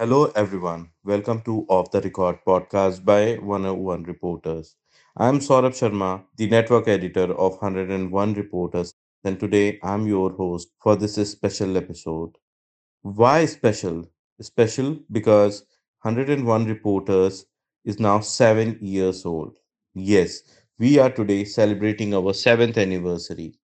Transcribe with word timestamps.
Hello, 0.00 0.32
everyone. 0.34 0.90
Welcome 1.04 1.42
to 1.42 1.64
Off 1.68 1.92
the 1.92 2.00
Record 2.00 2.40
podcast 2.44 3.04
by 3.04 3.34
101 3.34 4.02
Reporters. 4.02 4.74
I'm 5.16 5.38
Saurabh 5.38 5.76
Sharma, 5.80 6.24
the 6.36 6.48
network 6.48 6.88
editor 6.88 7.32
of 7.34 7.52
101 7.62 8.34
Reporters, 8.34 8.94
and 9.22 9.38
today 9.38 9.78
I'm 9.84 10.08
your 10.08 10.32
host 10.32 10.70
for 10.82 10.96
this 10.96 11.14
special 11.30 11.76
episode. 11.76 12.36
Why 13.02 13.44
special? 13.44 14.10
Special 14.40 14.98
because 15.12 15.64
101 16.02 16.66
Reporters 16.66 17.46
is 17.84 18.00
now 18.00 18.20
seven 18.20 18.78
years 18.80 19.24
old. 19.24 19.58
Yes, 19.94 20.42
we 20.80 20.98
are 20.98 21.10
today 21.10 21.44
celebrating 21.44 22.12
our 22.14 22.34
seventh 22.34 22.78
anniversary. 22.78 23.59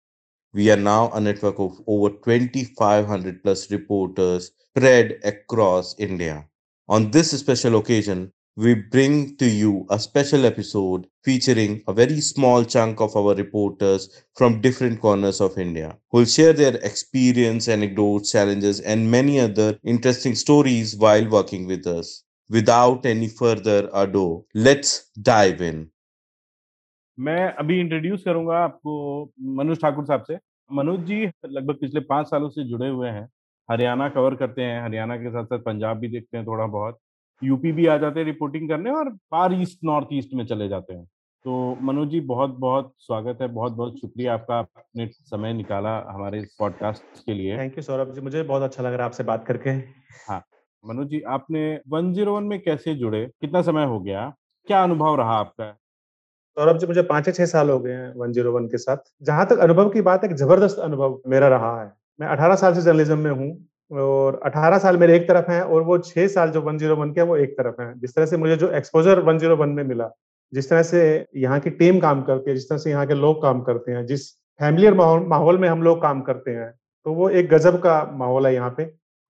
We 0.53 0.71
are 0.71 0.77
now 0.77 1.11
a 1.11 1.19
network 1.19 1.59
of 1.59 1.81
over 1.85 2.09
2,500 2.09 3.43
plus 3.43 3.69
reporters 3.69 4.51
spread 4.69 5.19
across 5.23 5.95
India. 5.99 6.47
On 6.87 7.11
this 7.11 7.31
special 7.39 7.77
occasion, 7.77 8.31
we 8.55 8.73
bring 8.75 9.35
to 9.37 9.45
you 9.47 9.85
a 9.89 9.99
special 9.99 10.45
episode 10.45 11.07
featuring 11.23 11.83
a 11.87 11.93
very 11.93 12.21
small 12.21 12.63
chunk 12.65 13.01
of 13.01 13.15
our 13.15 13.35
reporters 13.35 14.23
from 14.35 14.61
different 14.61 15.01
corners 15.01 15.39
of 15.41 15.57
India 15.57 15.97
who 16.09 16.19
will 16.19 16.25
share 16.25 16.53
their 16.53 16.75
experience, 16.77 17.67
anecdotes, 17.67 18.31
challenges, 18.31 18.79
and 18.79 19.11
many 19.11 19.39
other 19.39 19.77
interesting 19.83 20.35
stories 20.35 20.95
while 20.95 21.27
working 21.29 21.67
with 21.67 21.85
us. 21.85 22.23
Without 22.49 23.05
any 23.05 23.27
further 23.27 23.89
ado, 23.93 24.45
let's 24.55 25.09
dive 25.21 25.61
in. 25.61 25.91
मैं 27.17 27.53
अभी 27.53 27.79
introduce 27.79 28.23
करूँगा 28.23 28.57
आपको 28.57 29.23
मनोज 29.55 29.81
ठाकुर 29.81 30.05
साहब 30.05 30.23
से। 30.23 30.37
मनोज 30.69 30.99
जी 30.99 31.25
लगभग 31.25 31.75
पिछले 31.75 31.99
पाँच 31.99 32.27
सालों 32.27 32.49
से 32.49 32.63
जुड़े 32.63 32.89
हुए 32.89 33.09
हैं। 33.09 33.27
हरियाणा 33.69 34.07
कवर 34.09 34.35
करते 34.35 34.61
हैं 34.61 34.81
हरियाणा 34.83 35.17
के 35.17 35.29
साथ 35.29 35.45
साथ 35.45 35.59
पंजाब 35.59 35.97
भी 35.97 36.07
देखते 36.07 36.37
हैं 36.37 36.45
थोड़ा 36.47 36.65
बहुत। 36.67 36.97
यूपी 37.41 37.71
भी 37.71 37.85
आ 37.87 37.97
जाते 37.97 38.19
हैं 38.19 38.25
रिपोर्टिंग 38.25 38.69
करने 38.69 38.91
और 38.91 39.09
फार 39.31 39.53
ईस्ट 39.53 39.79
नॉर्थ 39.83 40.07
ईस्ट 40.13 40.33
में 40.33 40.45
चले 40.45 40.67
जाते 40.69 40.93
हैं। 40.93 41.05
तो 41.45 41.77
मनोज 41.81 42.09
जी 42.09 42.19
बहुत 42.19 42.49
बहुत 42.49 42.93
स्वागत 42.99 43.37
है 43.41 43.47
बहुत 43.47 43.73
बहुत 43.73 43.99
शुक्रिया 43.99 44.33
आपका 44.33 44.55
आपने 44.55 45.07
समय 45.07 45.53
निकाला 45.53 45.97
हमारे 46.09 46.39
इस 46.39 46.55
पॉडकास्ट 46.59 47.25
के 47.25 47.33
लिए। 47.33 47.57
थैंक 47.57 47.77
यू 47.77 47.83
सौरभ 47.83 48.13
जी 48.13 48.21
मुझे 48.21 48.43
बहुत 48.43 48.63
अच्छा 48.63 48.83
लग 48.83 48.89
रहा 48.89 48.97
है 48.97 49.05
आपसे 49.05 49.23
बात 49.23 49.45
करके। 49.45 49.69
हाँ 50.27 50.43
मनोज 50.83 51.07
जी 51.07 51.21
आपने 51.21 51.79
101 51.89 52.43
में 52.43 52.59
कैसे 52.59 52.95
जुड़े? 52.95 53.25
कितना 53.41 53.61
समय 53.61 53.85
हो 53.85 53.99
गया? 53.99 54.33
क्या 54.67 54.83
अनुभव 54.83 55.15
रहा 55.15 55.37
आपका? 55.37 55.75
सौरभ 56.57 56.77
जी 56.77 56.87
मुझे 56.87 57.01
पाँच 57.03 57.29
छह 57.35 57.45
साल 57.47 57.69
हो 57.69 57.79
गए 57.79 57.91
हैं 57.91 58.13
वन 58.17 58.31
ज़ीरो 58.33 58.51
वन 58.51 58.65
के 58.67 58.77
साथ, 58.77 58.97
जहाँ 59.21 59.45
तक 59.47 59.59
अनुभव 59.59 59.89
की 59.89 60.01
बात 60.03 60.23
एक 60.23 60.33
ज़बरदस्त 60.37 60.79
अनुभव 60.81 61.21
मेरा 61.27 61.47
रहा 61.49 61.79
है। 61.81 61.91
मैं 62.19 62.27
अठारह 62.27 62.55
साल 62.55 62.73
से 62.73 62.81
जर्नलिज्म 62.81 63.17
में 63.19 63.31
हूँ 63.31 63.99
और 64.01 64.39
18 64.45 64.77
साल 64.79 64.97
मेरे 64.97 65.15
एक 65.15 65.27
तरफ़ 65.27 65.49
हैं 65.51 65.61
और 65.63 65.81
वो 65.83 65.97
छह 65.99 66.27
साल 66.29 66.49
जो 66.51 66.61
101 66.63 67.13
के 67.15 67.21
वो 67.23 67.37
एक 67.37 67.57
तरफ़ 67.57 67.81
हैं। 67.81 67.93
जिस 67.99 68.15
तरह 68.15 68.25
से 68.25 68.37
मुझे 68.37 68.55
जो 68.57 68.69
एक्सपोजर 68.71 69.21
101 69.23 69.67
में 69.69 69.83
मिला, 69.83 70.09
जिस 70.53 70.69
तरह 70.69 70.83
से 70.83 71.03
यहाँ 71.37 71.59
की 71.59 71.69
टीम 71.71 71.99
काम 71.99 72.21
करती 72.23 72.49
है, 72.49 72.55
जिस 72.55 72.69
तरह 72.69 72.77
से 72.77 72.89
यहाँ 72.89 73.05
के 73.07 73.13
लोग 73.15 73.41
काम 73.41 73.61
करते 73.63 73.91
हैं, 73.91 74.05
जिस 74.05 74.29
फैमिलियर 74.59 74.93
माहौल 74.93 75.57
में 75.57 75.67
हम 75.69 75.81
लोग 75.83 76.01
काम 76.01 76.21
करते 76.23 76.51
हैं 76.51 76.71
तो 77.05 77.13
वो 77.13 77.29
एक 77.31 77.49
गजब 77.49 77.77
का 77.81 78.01
माहौल 78.17 78.45
है 78.47 78.53
यहाँ 78.53 78.73
पे। 78.77 78.83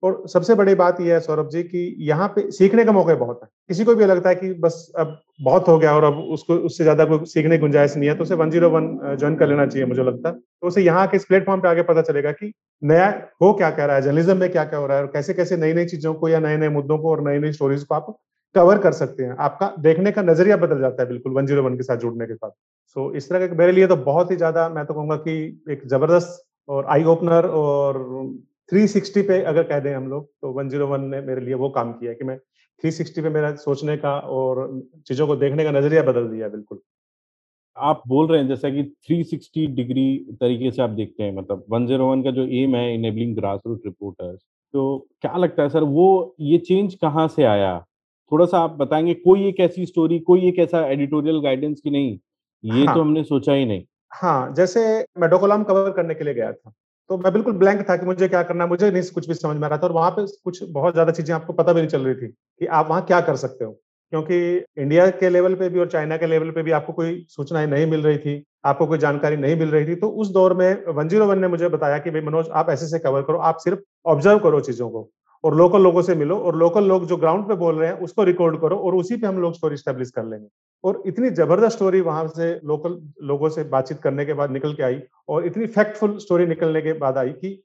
और 0.03 0.23
सबसे 0.27 0.55
बड़ी 0.55 0.73
बात 0.75 0.99
यह 1.01 1.13
है, 1.13 1.19
सौरभ 1.19 1.49
जी, 1.49 1.61
कि 1.63 1.95
यहाँ 2.01 2.27
पे 2.29 2.49
सीखने 2.51 2.83
का 2.85 2.91
मौका 2.91 3.15
बहुत 3.15 3.39
है। 3.43 3.49
किसी 3.67 3.83
को 3.83 3.95
भी 3.95 4.05
लगता 4.05 4.29
है 4.29 4.35
कि 4.35 4.51
बस 4.61 4.91
अब 4.97 5.17
बहुत 5.41 5.67
हो 5.67 5.77
गया 5.79 5.95
और 5.95 6.03
अब 6.03 6.17
उसको, 6.17 6.55
उससे 6.55 6.83
ज़्यादा 6.83 7.05
कोई 7.05 7.25
सीखने 7.25 7.57
की 7.57 7.61
गुंजाइश 7.61 7.95
नहीं 7.97 8.09
है 8.09 8.15
तो 8.15 8.23
उसे 8.23 8.35
वन 8.35 8.49
ज़ीरो 8.51 8.69
वन 8.69 8.97
ज्वाइन 9.19 9.35
कर 9.35 9.47
लेना 9.47 9.65
चाहिए 9.65 9.87
मुझे 9.87 10.03
लगता 10.03 10.29
है। 10.29 10.35
तो 10.35 10.67
उसे 10.67 10.81
यहाँ 10.81 11.07
के 11.07 11.17
इस 11.17 11.25
प्लेटफॉर्म 11.25 11.61
पे 11.61 11.67
आगे 11.67 11.81
पता 11.83 12.01
चलेगा 12.03 12.31
कि 12.33 12.51
नया 12.81 13.07
हो 13.41 13.53
क्या 13.53 13.69
कह 13.71 13.85
रहा 13.85 13.95
है, 13.95 14.01
जर्नलिज्म 14.01 14.37
में 14.37 14.49
क्या 14.51 14.63
क्या 14.65 14.79
हो 14.79 14.87
रहा 14.87 14.97
है 14.97 15.03
और 15.03 15.09
कैसे 15.11 15.33
कैसे 15.33 15.57
नई 15.57 15.73
नई 15.73 15.85
चीज़ों 15.85 16.13
को 16.13 16.29
या 16.29 16.39
नए 16.39 16.57
नए 16.57 16.69
मुद्दों 16.71 16.97
को 16.97 17.11
और 17.11 17.27
नई 17.27 17.39
नई 17.39 17.51
स्टोरीज 17.53 17.83
को 17.83 17.95
आप 17.95 18.15
कवर 18.55 18.77
कर 18.77 18.91
सकते 18.93 19.23
हैं। 19.23 19.35
आपका 19.39 19.73
देखने 19.81 20.11
का 20.11 20.21
नज़रिया 20.23 20.57
बदल 20.59 20.79
जाता 20.81 21.03
है 21.03 21.09
बिल्कुल 21.09 21.33
वन 21.33 21.45
ज़ीरो 21.45 21.63
वन 21.63 21.75
के 21.77 21.83
साथ 21.83 21.97
जुड़ने 21.97 22.25
के 22.25 22.35
साथ। 22.35 22.49
सो 22.49 23.11
इस 23.15 23.29
तरह 23.29 23.47
का 23.47 23.55
मेरे 23.55 23.71
लिए 23.71 23.87
तो 23.87 23.95
बहुत 23.97 24.31
ही 24.31 24.35
ज़्यादा, 24.37 24.67
मैं 24.69 24.85
तो 24.85 24.93
कहूँगा 24.93 25.15
कि 25.17 25.61
एक 25.71 25.87
ज़बरदस्त 25.87 26.43
और 26.69 26.85
आई 26.89 27.03
ओपनर 27.05 27.45
और 27.47 27.97
360 28.73 29.21
पे 29.27 29.41
अगर 29.43 29.63
कह 29.63 29.79
दें 29.79 29.95
हम 29.95 30.07
लोग 30.07 30.25
तो 30.41 30.53
101 30.53 30.99
ने 30.99 31.21
मेरे 31.21 31.41
लिए 31.41 31.53
वो 31.53 31.69
काम 31.69 31.91
किया 31.93 32.13
कि 32.13 32.23
मैं 32.23 32.37
360 32.83 33.21
पे 33.21 33.29
मेरा 33.29 33.55
सोचने 33.55 33.97
का 33.97 34.17
और 34.19 34.81
चीज़ों 35.07 35.27
को 35.27 35.35
देखने 35.35 35.63
का 35.63 35.71
नज़रिया 35.71 36.03
बदल 36.03 36.27
दिया 36.27 36.47
बिल्कुल। 36.49 36.79
आप 37.77 38.01
बोल 38.07 38.27
रहे 38.27 38.41
हैं 38.41 38.47
जैसा 38.47 38.69
कि 38.69 38.83
360 39.09 39.65
डिग्री 39.67 40.05
तरीके 40.41 40.71
से 40.71 40.81
आप 40.81 40.89
देखते 40.89 41.23
हैं 41.23 41.35
मतलब 41.35 41.65
101 41.69 42.23
का 42.23 42.31
जो 42.31 42.45
एम 42.45 42.75
है 42.75 42.93
इनेबलिंग 42.95 43.35
ग्रास 43.35 43.59
रूट 43.67 43.81
रिपोर्टर्स 43.85 44.39
तो 44.73 45.07
क्या 45.21 45.37
लगता 45.37 45.63
है 45.63 45.69
सर 45.69 45.83
वो 45.83 46.35
ये 46.39 46.57
चेंज 46.57 46.93
कहाँ 46.95 47.27
से 47.27 47.43
आया? 47.43 47.79
थोड़ा 48.31 48.45
सा 48.45 48.59
आप 48.59 48.71
बताएँगे 48.71 49.13
कोई 49.13 49.47
एक 49.47 49.59
ऐसी 49.59 49.85
स्टोरी 49.85 50.19
कोई 50.19 50.47
एक 50.47 50.59
ऐसा 50.59 50.85
एडिटोरियल 50.87 51.39
गाइडेंस 51.41 51.81
की 51.81 51.89
नहीं 51.89 52.17
ये 52.63 52.85
हाँ, 52.85 52.95
तो 52.95 53.01
हमने 53.01 53.23
सोचा 53.23 53.53
ही 53.53 53.65
नहीं। 53.65 53.83
हाँ 54.11 54.53
जैसे 54.53 55.05
मैं 55.19 55.29
डोकोलाम 55.29 55.63
कवर 55.63 55.91
करने 55.91 56.13
के 56.15 56.23
लिए 56.23 56.33
गया 56.33 56.51
था 56.51 56.73
तो 57.09 57.17
मैं 57.17 57.31
बिल्कुल 57.33 57.53
ब्लैंक 57.53 57.81
था 57.89 57.95
कि 57.97 58.05
मुझे 58.05 58.27
क्या 58.27 58.41
करना 58.43 58.65
मुझे 58.67 58.89
नहीं 58.91 59.03
कुछ 59.13 59.27
भी 59.27 59.33
समझ 59.33 59.55
में 59.57 59.63
आ 59.63 59.67
रहा 59.69 59.77
था 59.77 59.87
और 59.87 59.91
वहाँ 59.93 60.11
पे 60.11 60.25
कुछ 60.43 60.61
बहुत 60.69 60.93
ज़्यादा 60.93 61.11
चीज़ें 61.11 61.33
आपको 61.35 61.53
पता 61.53 61.73
भी 61.73 61.81
नहीं 61.81 61.89
चल 61.89 62.01
रही 62.01 62.15
थी 62.17 62.27
कि 62.27 62.65
आप 62.67 62.87
वहाँ 62.89 63.01
क्या 63.05 63.19
कर 63.21 63.35
सकते 63.35 63.65
हो। 63.65 63.71
क्योंकि 64.13 64.37
इंडिया 64.77 65.07
के 65.11 65.29
लेवल 65.29 65.55
पे 65.55 65.69
भी 65.69 65.79
और 65.79 65.87
चाइना 65.89 66.17
के 66.17 66.27
लेवल 66.27 66.49
पे 66.51 66.63
भी 66.63 66.71
आपको 66.71 66.93
कोई 66.93 67.25
सूचनाएँ 67.29 67.67
नहीं 67.67 67.85
मिल 67.87 68.01
रही 68.03 68.17
थी, 68.17 68.43
आपको 68.65 68.85
कोई 68.87 68.97
जानकारी 68.97 69.37
नहीं 69.37 69.55
मिल 69.57 69.69
रही 69.69 69.85
थी। 69.87 69.95
तो 69.95 70.07
उस 70.11 70.31
दौर 70.31 70.53
में 70.53 70.85
वन 70.89 71.07
ज़ीरो 71.09 71.25
वन 71.27 71.39
ने 71.39 71.47
मुझे 71.47 71.69
बताया 71.69 71.97
कि, 71.99 72.09
भाई 72.11 72.21
मनोज, 72.21 72.49
आप 72.51 72.69
ऐसे 72.69 72.87
से 72.87 72.99
कवर 72.99 73.21
करो, 73.21 73.37
आप 73.39 73.57
सिर्फ़ 73.59 73.79
ऑब्ज़र्व 74.05 74.39
करो 74.39 74.59
चीज़ों 74.61 74.89
को 74.89 75.09
और 75.43 75.55
लोकल 75.55 75.81
लोगों 75.83 76.01
से 76.01 76.15
मिलो 76.15 76.37
और 76.39 76.55
लोकल 76.57 76.83
लोग 76.85 77.05
जो 77.07 77.17
ग्राउंड 77.17 77.47
पे 77.47 77.55
बोल 77.57 77.75
रहे 77.75 77.89
हैं 77.89 77.97
उसको 77.99 78.23
रिकॉर्ड 78.23 78.59
करो 78.61 78.77
और 78.77 78.95
उसी 78.95 79.17
पे 79.17 79.27
हम 79.27 79.39
लोग 79.39 79.53
स्टोरी 79.53 79.77
स्टेब्लिश 79.77 80.11
कर 80.11 80.25
लेंगे। 80.25 80.47
और 80.83 81.01
इतनी 81.07 81.29
ज़बरदस्त 81.31 81.75
स्टोरी 81.75 82.01
वहाँ 82.01 82.27
से 82.27 82.53
लोकल 82.65 82.99
लोगों 83.23 83.49
से 83.49 83.63
बातचीत 83.65 83.99
करने 84.01 84.25
के 84.25 84.33
बाद 84.33 84.51
निकल 84.51 84.73
के 84.73 84.83
आई 84.83 85.01
और 85.29 85.45
इतनी 85.45 85.65
फैक्टफुल 85.67 86.17
स्टोरी 86.17 86.45
निकलने 86.45 86.81
के 86.81 86.93
बाद 86.93 87.17
आई 87.17 87.29
कि 87.29 87.61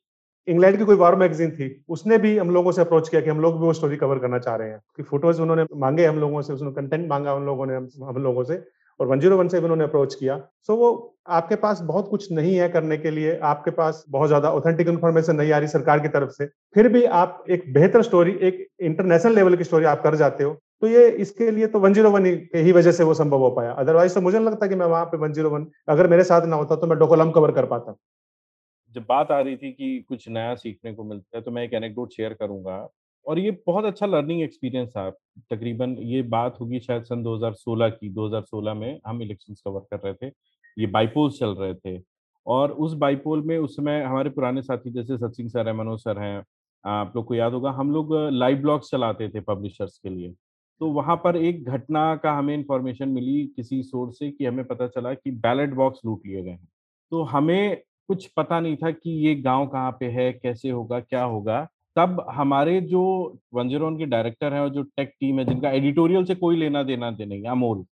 इंग्लैंड 0.48 0.76
की 0.78 0.84
कोई 0.84 0.96
वार 0.96 1.14
मैगजीन 1.16 1.50
थी, 1.50 1.84
उसने 1.88 2.18
भी 2.18 2.36
हम 2.38 2.50
लोगों 2.50 2.72
से 2.72 2.80
अप्रोच 2.80 3.08
किया 3.08 3.20
कि 3.20 3.30
हम 3.30 3.40
लोग 3.40 3.54
भी 3.54 3.66
वो 3.66 3.72
स्टोरी 3.72 3.96
कवर 3.96 4.18
करना 4.18 4.38
चाह 4.38 4.56
रहे 4.56 4.68
हैं। 4.70 4.80
कि 4.96 5.02
फ़ोटोज़ 5.02 5.40
उन्होंने 5.42 5.64
मांगे 5.76 6.04
हम 6.06 6.18
लोगों 6.20 6.42
से, 6.42 6.52
उसने 6.52 6.70
कंटेंट 6.72 7.08
मांगा 7.08 7.34
उन 7.34 7.46
लोगों 7.46 7.66
ने 7.66 7.74
हम 7.74 8.22
लोगों 8.22 8.44
से 8.44 8.62
और 9.00 9.06
वन 9.06 9.20
ज़ीरो 9.20 9.36
वन 9.38 9.48
से 9.48 9.58
भी 9.58 9.64
उन्होंने 9.64 9.84
अप्रोच 9.84 10.14
किया। 10.14 10.36
सो 10.66 10.76
वो 10.76 10.88
आपके 11.30 11.56
पास 11.56 11.80
बहुत 11.82 12.08
कुछ 12.10 12.30
नहीं 12.32 12.54
है 12.56 12.68
करने 12.68 12.96
के 12.98 13.10
लिए, 13.10 13.36
आपके 13.38 13.70
पास 13.70 14.04
बहुत 14.08 14.28
ज़्यादा 14.28 14.50
ऑथेंटिक 14.52 14.88
इन्फॉर्मेशन 14.88 15.36
नहीं 15.36 15.52
आ 15.52 15.58
रही 15.58 15.68
सरकार 15.68 16.00
की 16.00 16.08
तरफ़ 16.08 16.30
से, 16.30 16.46
फिर 16.74 16.88
भी 16.88 17.04
आप 17.04 17.44
एक 17.50 17.72
बेहतर 17.74 18.02
स्टोरी 18.02 18.32
एक 18.42 18.66
इंटरनेशनल 18.82 19.34
लेवल 19.34 19.56
की 19.56 19.64
स्टोरी 19.64 19.84
आप 19.86 20.02
कर 20.02 20.14
जाते 20.16 20.44
हो। 20.44 20.56
तो 20.82 20.86
ये 20.86 21.08
इसके 21.22 21.50
लिए 21.50 21.66
तो 21.66 21.78
वन 21.80 21.94
ज़ीरो 21.94 22.10
वन 22.10 22.26
ही 22.26 22.72
वजह 22.72 22.92
से 22.92 23.04
वो 23.04 23.14
संभव 23.14 23.38
हो 23.38 23.50
पाया। 23.50 23.72
अदरवाइज़ 23.74 24.14
तो 24.14 24.20
मुझे 24.20 24.38
नहीं 24.38 24.46
लगता 24.48 24.66
कि 24.66 24.74
मैं 24.74 24.86
वहाँ 24.86 25.04
पे 25.04 25.16
वन 25.16 25.32
ज़ीरो 25.32 25.50
वन, 25.50 25.66
अगर 25.88 26.06
मेरे 26.08 26.24
साथ 26.24 26.46
ना 26.46 26.56
होता 26.56 26.76
तो 26.76 26.86
मैं 26.86 26.98
डोकोलम 26.98 27.30
कवर 27.30 27.52
कर 27.52 27.66
पाता। 27.66 27.96
जब 28.94 29.04
बात 29.08 29.30
आ 29.30 29.40
रही 29.40 29.56
थी 29.56 29.72
कि 29.72 30.04
कुछ 30.08 30.28
नया 30.28 30.54
सीखने 30.54 30.92
को 30.94 31.04
मिलता 31.04 31.36
है 31.38 31.42
तो 31.42 31.50
मैं 31.50 31.62
एक 31.64 31.74
एनेक्डोट 31.74 32.12
शेयर 32.12 32.34
करूँगा। 32.34 32.88
और 33.26 33.38
ये 33.38 33.50
बहुत 33.66 33.84
अच्छा 33.84 34.06
लर्निंग 34.06 34.42
एक्सपीरियंस 34.42 34.88
था। 34.88 35.08
तकरीबन 35.50 35.96
ये 36.00 36.22
बात 36.24 36.60
होगी 36.60 36.80
शायद 36.80 37.02
सन 37.04 37.22
2016 37.22 37.88
की। 37.88 38.08
2016 38.10 38.74
में 38.74 39.00
हम 39.06 39.22
इलेक्शंस 39.22 39.62
कवर 39.66 39.80
कर 39.92 40.00
रहे 40.04 40.14
थे। 40.14 40.32
ये 40.76 40.86
बाईपोल्स 40.88 41.38
चल 41.38 41.54
रहे 41.54 41.74
थे। 41.74 42.00
और 42.46 42.72
उस 42.72 42.94
बाईपोल 42.94 43.42
में 43.42 43.56
उस 43.58 43.76
समय 43.76 44.02
हमारे 44.02 44.30
पुराने 44.30 44.62
साथी 44.62 44.90
जैसे 44.90 45.16
सचिन 45.18 45.48
सर 45.48 45.68
है, 45.68 45.74
मनोज 45.74 46.00
सर 46.00 46.18
हैं, 46.18 46.44
आप 46.84 47.12
लोग 47.16 47.24
को 47.26 47.34
याद 47.34 47.52
होगा, 47.52 47.70
हम 47.70 47.90
लोग 47.92 48.14
लाइव 48.32 48.58
ब्लॉग्स 48.58 48.90
चलाते 48.90 49.28
थे 49.28 49.40
पब्लिशर्स 49.40 49.98
के 49.98 50.08
लिए। 50.08 50.34
तो 50.80 50.90
वहाँ 50.90 51.16
पर 51.16 51.36
एक 51.36 51.64
घटना 51.64 52.14
का 52.16 52.32
हमें 52.32 52.54
इंफॉर्मेशन 52.54 53.08
मिली 53.08 53.44
किसी 53.56 53.82
सोर्स 53.82 54.18
से 54.18 54.30
कि 54.30 54.44
हमें 54.46 54.64
पता 54.64 54.86
चला 54.86 55.14
कि 55.14 55.30
बैलेट 55.30 55.74
बॉक्स 55.74 56.00
लूट 56.06 56.22
लिए 56.26 56.42
गए 56.42 56.50
हैं। 56.50 56.68
तो 57.12 57.22
हमें 57.22 57.76
कुछ 58.08 58.26
पता 58.26 58.60
नहीं 58.60 58.76
था 58.76 58.90
कि 58.90 59.10
ये 59.26 59.34
गाँव 59.34 59.66
कहाँ 59.66 59.90
पे 60.00 60.06
है, 60.06 60.32
कैसे 60.32 60.70
होगा, 60.70 61.00
क्या 61.00 61.24
होगा। 61.24 61.68
तब 61.96 62.26
हमारे 62.30 62.80
जो 62.80 63.02
वन 63.54 63.68
ज़ीरो 63.68 63.90
के 63.98 64.06
डायरेक्टर 64.06 64.54
हैं 64.54 64.60
और 64.60 64.68
जो 64.68 64.82
टेक 64.82 65.08
टीम 65.20 65.38
है, 65.38 65.44
जिनका 65.44 65.70
एडिटोरियल 65.70 66.24
से 66.24 66.34
कोई 66.34 66.56
लेना 66.56 66.82
देना 66.82 67.10
दे 67.10 67.24
नहीं, 67.24 67.44
अमोल। 67.44 67.84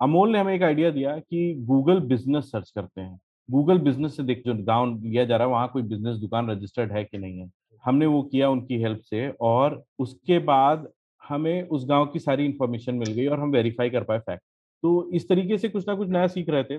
अमोल 0.00 0.32
ने 0.32 0.38
हमें 0.38 0.54
एक 0.54 0.62
आइडिया 0.62 0.90
दिया 0.90 1.18
कि 1.18 1.54
गूगल 1.58 2.00
बिज़नेस 2.00 2.44
सर्च 2.44 2.70
करते 2.70 3.00
हैं। 3.00 3.18
गूगल 3.50 3.78
बिज़नेस 3.78 4.16
से 4.16 4.22
देख 4.22 4.42
जो 4.46 4.54
गाँव 4.54 5.00
लिया 5.02 5.24
जा 5.24 5.36
रहा 5.36 5.46
है, 5.46 5.52
वहाँ 5.52 5.68
कोई 5.68 5.82
बिज़नेस 5.82 6.16
दुकान 6.16 6.50
रजिस्टर्ड 6.50 6.92
है 6.92 7.04
कि 7.04 7.18
नहीं 7.18 7.38
है। 7.40 7.50
हमने 7.84 8.06
वो 8.06 8.22
किया 8.22 8.50
उनकी 8.50 8.82
हेल्प 8.82 9.00
से 9.00 9.28
और 9.40 9.84
उसके 9.98 10.38
बाद 10.38 10.88
हमें 11.30 11.68
उस 11.68 11.84
गाँव 11.88 12.06
की 12.06 12.18
सारी 12.18 12.44
इंफॉर्मेशन 12.44 12.94
मिल 12.94 13.12
गई 13.12 13.26
और 13.26 13.40
हम 13.40 13.50
वेरीफाई 13.50 13.90
कर 13.90 14.04
पाए 14.04 14.18
फैक्ट 14.18 14.42
तो 14.82 15.10
इस 15.14 15.28
तरीके 15.28 15.58
से 15.58 15.68
कुछ 15.68 15.88
ना 15.88 15.94
कुछ 15.94 16.08
नया 16.08 16.26
सीख 16.26 16.48
रहे 16.48 16.64
थे। 16.64 16.78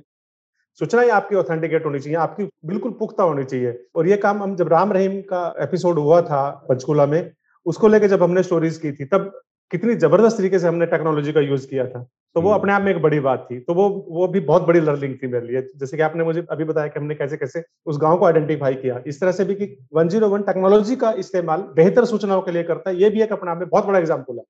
सूचना 0.80 1.02
ही 1.02 1.10
आपकी 1.10 1.36
ऑथेंटिकेट 1.36 1.86
होनी 1.86 2.00
चाहिए, 2.00 2.18
आपकी 2.18 2.44
बिल्कुल 2.66 2.92
पुख्ता 2.92 3.24
होनी 3.24 3.44
चाहिए। 3.44 3.78
और 3.96 4.08
ये 4.08 4.18
काम 4.18 4.42
हम 4.44 4.56
जब 4.56 4.68
राम 4.68 4.94
रहीम 4.94 5.20
का 5.22 5.44
एपिसोड 5.60 6.00
हुआ 6.00 6.22
था 6.22 6.50
पंचकूला 6.70 7.06
में, 7.06 7.32
उसको 7.66 7.88
लेके 7.88 8.08
जब 8.08 8.24
हमने 8.24 8.44
स्टोरीज 8.44 8.78
की 8.78 8.92
थी, 8.92 9.06
तब 9.06 9.32
कितनी 9.72 9.96
ज़बरदस्त 9.96 10.38
तरीके 10.38 10.60
से 10.60 10.68
हमने 10.68 10.86
टेक्नोलॉजी 10.86 11.32
का 11.32 11.42
यूज़ 11.42 11.68
किया 11.70 11.88
था। 11.88 12.06
तो 12.36 12.42
वो 12.42 12.52
अपने 12.52 12.74
आप 12.74 12.82
में 12.82 12.92
एक 12.92 13.02
बड़ी 13.02 13.20
बात 13.20 13.46
थी। 13.52 13.60
तो 13.60 13.74
वो 13.74 13.88
वो 14.10 14.28
भी 14.28 14.40
बहुत 14.42 14.68
बड़ी 14.68 14.80
लर्निंग 14.80 15.16
थी 15.16 15.28
मेरे 15.28 15.48
लिए। 15.48 15.62
जैसे 15.78 15.98
कि 15.98 16.04
आपने 16.04 16.24
मुझे 16.24 16.46
अभी 16.52 16.64
बताया 16.64 16.88
कि 16.88 17.00
हमने 17.00 17.16
कैसे 17.16 17.38
कैसे 17.38 17.64
उस 17.86 17.98
गाँव 18.02 18.18
को 18.18 18.26
आइडेंटिफाई 18.26 18.76
किया। 18.76 19.02
इस 19.08 19.20
तरह 19.22 19.32
से 19.32 19.46
भी 19.46 19.56
कि 19.56 19.66
101 19.96 20.46
टेक्नोलॉजी 20.46 20.96
का 20.96 21.12
इस्तेमाल 21.20 21.62
बेहतर 21.76 22.06
सूचनाओं 22.06 22.42
के 22.42 22.52
लिए 22.52 22.64
करता 22.64 22.90
है 22.90 22.96
ये 22.98 23.10
भी 23.10 23.22
एक 23.22 23.32
अपने 23.34 23.52
आप 23.52 23.58
में 23.58 23.68
बहुत 23.70 23.86
बड़ा 23.86 24.00
एग्ज़ाम्पल 24.00 24.38
है। 24.38 24.44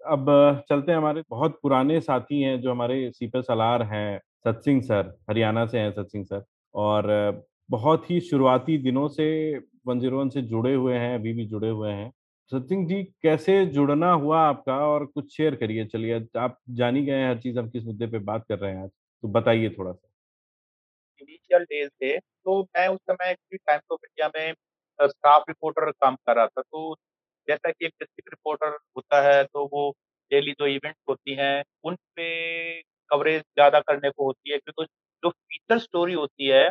अब 0.00 0.26
चलते 0.68 0.92
हैं 0.92 0.98
हमारे 0.98 1.22
बहुत 1.30 1.58
पुराने 1.62 2.00
साथी 2.00 2.40
हैं 2.42 2.60
जो 2.60 2.70
हमारे 2.70 3.10
सीपे 3.10 3.42
सलार 3.42 3.82
हैं 3.92 4.20
सत्सिंग 4.44 4.82
सर 4.82 5.14
हरियाणा 5.30 5.66
से 5.66 5.78
हैं 5.78 5.90
सत्सिंग 5.92 6.24
सर। 6.24 6.44
और 6.74 7.44
बहुत 7.70 8.10
ही 8.10 8.20
शुरुआती 8.22 8.78
दिनों 8.78 9.06
से 9.08 9.28
वन 9.86 10.00
ज़ीरो 10.00 10.18
वन 10.18 10.28
से 10.28 10.42
जुड़े 10.44 10.74
हुए 10.74 10.94
हैं 10.94 11.14
अभी 11.14 11.32
भी 11.32 11.44
जुड़े 11.46 11.68
हुए 11.68 11.90
हैं। 11.90 12.10
सत्सिंग 12.50 12.86
जी, 12.88 13.02
कैसे 13.22 13.64
जुड़ना 13.68 14.10
हुआ 14.14 14.40
आपका 14.42 14.76
और 14.86 15.04
कुछ 15.06 15.36
शेयर 15.36 15.54
करिए, 15.56 15.84
चलिए। 15.86 16.20
आप 16.38 16.58
जान 16.72 16.96
ही 16.96 17.04
गए 17.06 17.12
हैं 17.14 17.28
हर 17.28 17.38
चीज़ 17.40 17.58
हम 17.58 17.68
किस 17.70 17.84
मुद्दे 17.84 18.06
पे 18.06 18.18
बात 18.22 18.44
कर 18.48 18.58
रहे 18.58 18.72
हैं 18.72 18.82
आज 18.82 18.90
तो 18.90 19.28
बताइए 19.30 19.70
थोड़ा 19.70 19.92
सा। 19.92 20.08
इनिशियल 21.20 21.62
डेज़ 21.64 21.88
थे 21.92 22.18
तो 22.18 22.62
मैं 22.76 22.86
उस 22.88 22.98
समय 23.10 23.34
टाइम्स 23.52 23.82
ऑफ़ 23.92 24.00
इंडिया 24.04 24.28
में 24.36 24.54
स्टाफ 25.00 25.44
रिपोर्टर 25.48 25.90
काम 25.92 26.14
कर 26.16 26.36
रहा 26.36 26.46
था। 26.46 26.62
तो 26.62 26.94
जैसा 27.48 27.70
कि 27.70 27.84
एक 27.86 27.92
डिस्ट्रिक्ट 27.92 28.30
रिपोर्टर 28.30 28.76
होता 28.96 29.20
है 29.22 29.42
तो 29.44 29.64
वो 29.72 29.90
डेली 30.30 30.52
जो 30.52 30.66
इवेंट्स 30.66 31.00
होती 31.08 31.34
हैं, 31.34 31.62
उन 31.84 31.94
पे 32.16 32.80
कवरेज 33.10 33.40
ज़्यादा 33.42 33.80
करने 33.80 34.10
को 34.10 34.24
होती 34.26 34.52
है, 34.52 34.58
क्योंकि 34.58 34.84
जो 35.22 35.30
फीचर 35.30 35.78
स्टोरी 35.78 36.14
होती 36.14 36.48
है, 36.48 36.70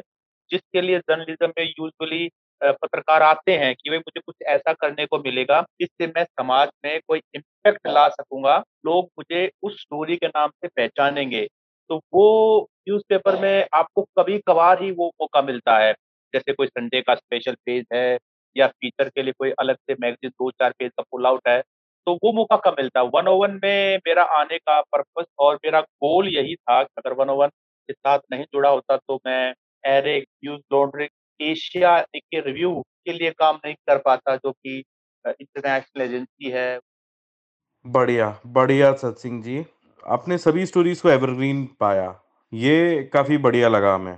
जिसके 0.52 0.82
लिए 0.82 1.00
जर्नलिज्म 1.02 1.48
में 1.50 1.64
यूजुअली 1.66 2.28
पत्रकार 2.64 3.22
आते 3.24 3.52
हैं 3.58 3.74
कि 3.76 3.90
भाई 3.90 3.98
मुझे 4.00 4.20
कुछ 4.22 4.36
ऐसा 4.48 4.74
करने 4.74 5.06
को 5.06 5.18
मिलेगा 5.20 5.62
जिससे 5.82 6.08
मैं 6.10 6.24
समाज 6.26 6.70
में 6.86 7.00
कोई 7.08 7.20
इम्पैक्ट 7.36 7.88
ला 7.90 8.08
सकूँगा। 8.10 8.58
लोग 8.86 9.06
मुझे 9.20 9.50
उस 9.64 9.82
स्टोरी 9.82 10.16
के 10.18 10.28
नाम 10.28 10.50
से 10.52 10.68
पहचानेंगे। 10.70 11.46
तो 11.90 11.98
वो 12.14 12.68
न्यूज़पेपर 12.82 13.40
में 13.42 13.66
आपको 13.76 14.02
कभी 14.20 14.38
कभार 14.48 14.82
ही 14.84 14.92
वो 14.92 15.08
मौका 15.22 15.42
मिलता 15.42 15.78
है। 15.80 15.92
जैसे 16.34 16.54
कोई 16.54 16.68
संडे 16.68 17.02
का 17.02 17.16
स्पेशल 17.16 17.56
पेज 17.66 17.86
है 17.94 18.18
या 18.56 18.68
फीचर 18.70 19.10
के 19.10 19.24
लिए 19.24 19.34
कोई 19.40 19.52
अलग 19.60 19.76
से 19.80 19.96
मैगजीन 20.02 20.30
दो 20.32 20.50
चार 20.52 20.72
पेज 20.80 20.92
का 20.98 21.04
पुल 21.04 21.26
आउट 21.28 21.48
है 21.48 21.62
तो 22.08 22.14
वो 22.24 22.32
मौका 22.34 22.56
कब 22.66 22.76
मिलता 22.80 23.00
है? 23.00 23.06
वन 23.08 23.28
ओवन 23.28 23.60
में 23.64 23.98
मेरा 24.08 24.24
आने 24.40 24.58
का 24.60 24.80
पर्पस 24.92 25.26
और 25.40 25.56
मेरा 25.66 25.82
गोल 25.82 26.28
यही 26.30 26.56
था 26.58 26.80
अगर 26.82 27.14
वन 27.16 27.30
ओवन 27.30 27.50
के 27.90 27.94
साथ 27.94 28.20
नहीं 28.32 28.44
जुड़ा 28.46 28.70
होता 28.70 28.98
तो 29.00 29.20
मैं 29.28 29.54
एरे 29.84 30.18
न्यूज़ 30.20 30.62
लॉन्ड्री 30.74 31.06
एशिया 31.42 32.00
के 32.16 32.40
रिव्यू 32.42 32.74
के 33.06 33.14
लिए 33.14 33.32
काम 33.32 33.60
नहीं 33.66 33.74
कर 33.88 33.98
पाता 33.98 34.36
जो 34.36 34.52
कि 34.52 34.78
इंटरनेशनल 35.26 36.02
एजेंसी 36.02 36.50
है। 36.50 36.80
बढ़िया 37.86 38.40
बढ़िया 38.48 38.92
सत्सिंह 38.94 39.42
जी। 39.44 39.64
आपने 40.04 40.38
सभी 40.38 40.66
स्टोरीज 40.66 41.02
को 41.02 41.10
एवरग्रीन 41.10 41.66
पाया। 41.80 42.10
ये 42.54 43.04
काफ़ी 43.14 43.38
बढ़िया 43.38 43.68
लगा 43.70 43.94
हमें। 43.96 44.18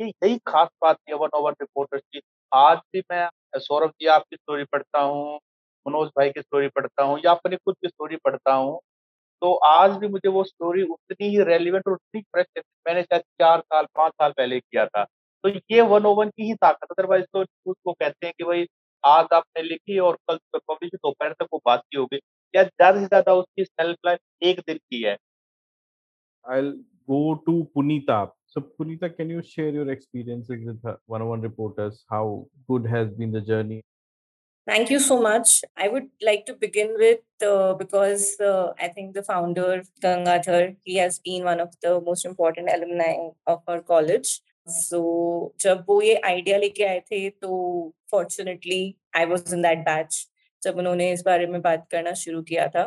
ये 0.00 0.06
यही 0.06 0.38
खास 0.46 0.68
बात 0.82 0.96
है 1.08 1.14
वन 1.14 1.28
ओवर 1.34 1.52
रिपोर्टर्स 1.52 2.02
की। 2.12 2.20
आज 2.52 2.78
भी 2.92 3.02
मैं 3.12 3.28
सौरभ 3.58 3.90
जी 3.90 4.06
आपकी 4.06 4.36
स्टोरी 4.36 4.64
पढ़ता 4.64 5.00
हूँ 5.00 5.38
मनोज 5.86 6.08
भाई 6.08 6.30
की 6.30 6.40
स्टोरी 6.40 6.68
पढ़ता 6.68 7.02
हूँ 7.02 7.18
या 7.24 7.30
अपनी 7.30 7.56
खुद 7.56 7.74
की 7.82 7.88
स्टोरी 7.88 8.16
पढ़ता 8.16 8.52
हूँ 8.54 8.78
तो 9.42 9.54
आज 9.66 9.96
भी 9.98 10.08
मुझे 10.08 10.28
वो 10.28 10.44
स्टोरी 10.44 10.82
उतनी 10.82 11.28
ही 11.28 11.42
रेलिवेंट 11.44 11.86
और 11.88 11.92
उतनी 11.92 12.20
फ्रेश 12.22 12.46
मैंने 12.86 13.02
शायद 13.02 13.22
चार 13.40 13.60
साल 13.60 13.86
पाँच 13.96 14.12
साल 14.12 14.32
पहले 14.32 14.60
किया 14.60 14.86
था। 14.86 15.04
तो 15.44 15.50
ये 15.70 15.80
वन 15.88 16.06
ओवन 16.06 16.28
की 16.36 16.46
ही 16.46 16.54
ताकत 16.62 16.92
अदरवाइज़ 16.92 17.24
तो 17.32 17.42
उसको 17.42 17.92
कहते 17.92 18.26
हैं 18.26 18.32
कि 18.38 18.44
भाई 18.44 18.66
आज 19.04 19.26
आपने 19.34 19.62
लिखी 19.62 19.98
और 19.98 20.16
कल 20.30 20.38
पब्लिश 20.56 20.90
दोपहर 20.94 21.32
तक 21.40 21.48
वो 21.52 21.60
बात 21.66 21.82
की 21.90 21.96
होगी 21.98 22.20
या 22.54 22.62
ज़्यादा 22.62 23.00
से 23.00 23.06
ज़्यादा 23.06 23.34
उसकी 23.34 23.64
सेल्फ 23.64 23.98
लाइफ 24.06 24.20
एक 24.50 24.60
दिन 24.66 24.76
की 24.76 25.02
है 25.02 25.16
I'll 26.44 26.74
go 27.08 27.42
to 27.46 27.68
Punita. 27.76 28.30
So, 28.46 28.60
Punita, 28.60 29.08
can 29.16 29.30
you 29.30 29.42
share 29.42 29.70
your 29.70 29.90
experiences 29.90 30.64
with 30.64 30.82
101 31.06 31.40
reporters? 31.40 32.04
How 32.10 32.46
good 32.68 32.86
has 32.86 33.08
been 33.20 33.32
the 33.32 33.40
journey? 33.40 33.82
Thank 34.66 34.90
you 34.90 34.98
so 34.98 35.20
much. 35.20 35.62
I 35.76 35.88
would 35.88 36.08
like 36.22 36.44
to 36.46 36.54
begin 36.54 36.94
with 36.98 37.20
uh, 37.46 37.74
because 37.74 38.36
uh, 38.40 38.72
I 38.78 38.88
think 38.88 39.14
the 39.14 39.22
founder, 39.22 39.82
Gangadhar, 40.02 40.76
he 40.84 40.96
has 40.96 41.18
been 41.18 41.44
one 41.44 41.60
of 41.60 41.74
the 41.82 42.00
most 42.00 42.24
important 42.24 42.70
alumni 42.74 43.14
of 43.46 43.62
our 43.66 43.80
college. 43.80 44.40
So, 44.66 45.54
जब 45.60 45.84
वो 45.88 46.00
ये 46.02 46.14
idea 46.24 46.58
लेके 46.58 46.84
आए 46.84 47.00
थे 47.10 47.28
तो 47.30 47.94
fortunately 48.10 48.94
I 49.16 49.24
was 49.24 49.54
in 49.54 49.62
that 49.62 49.78
batch 49.78 50.26
जब 50.62 50.78
उन्होंने 50.78 51.10
इस 51.12 51.22
बारे 51.26 51.46
में 51.46 51.60
बात 51.62 51.86
करना 51.90 52.12
शुरू 52.14 52.42
किया 52.42 52.66
था। 52.68 52.84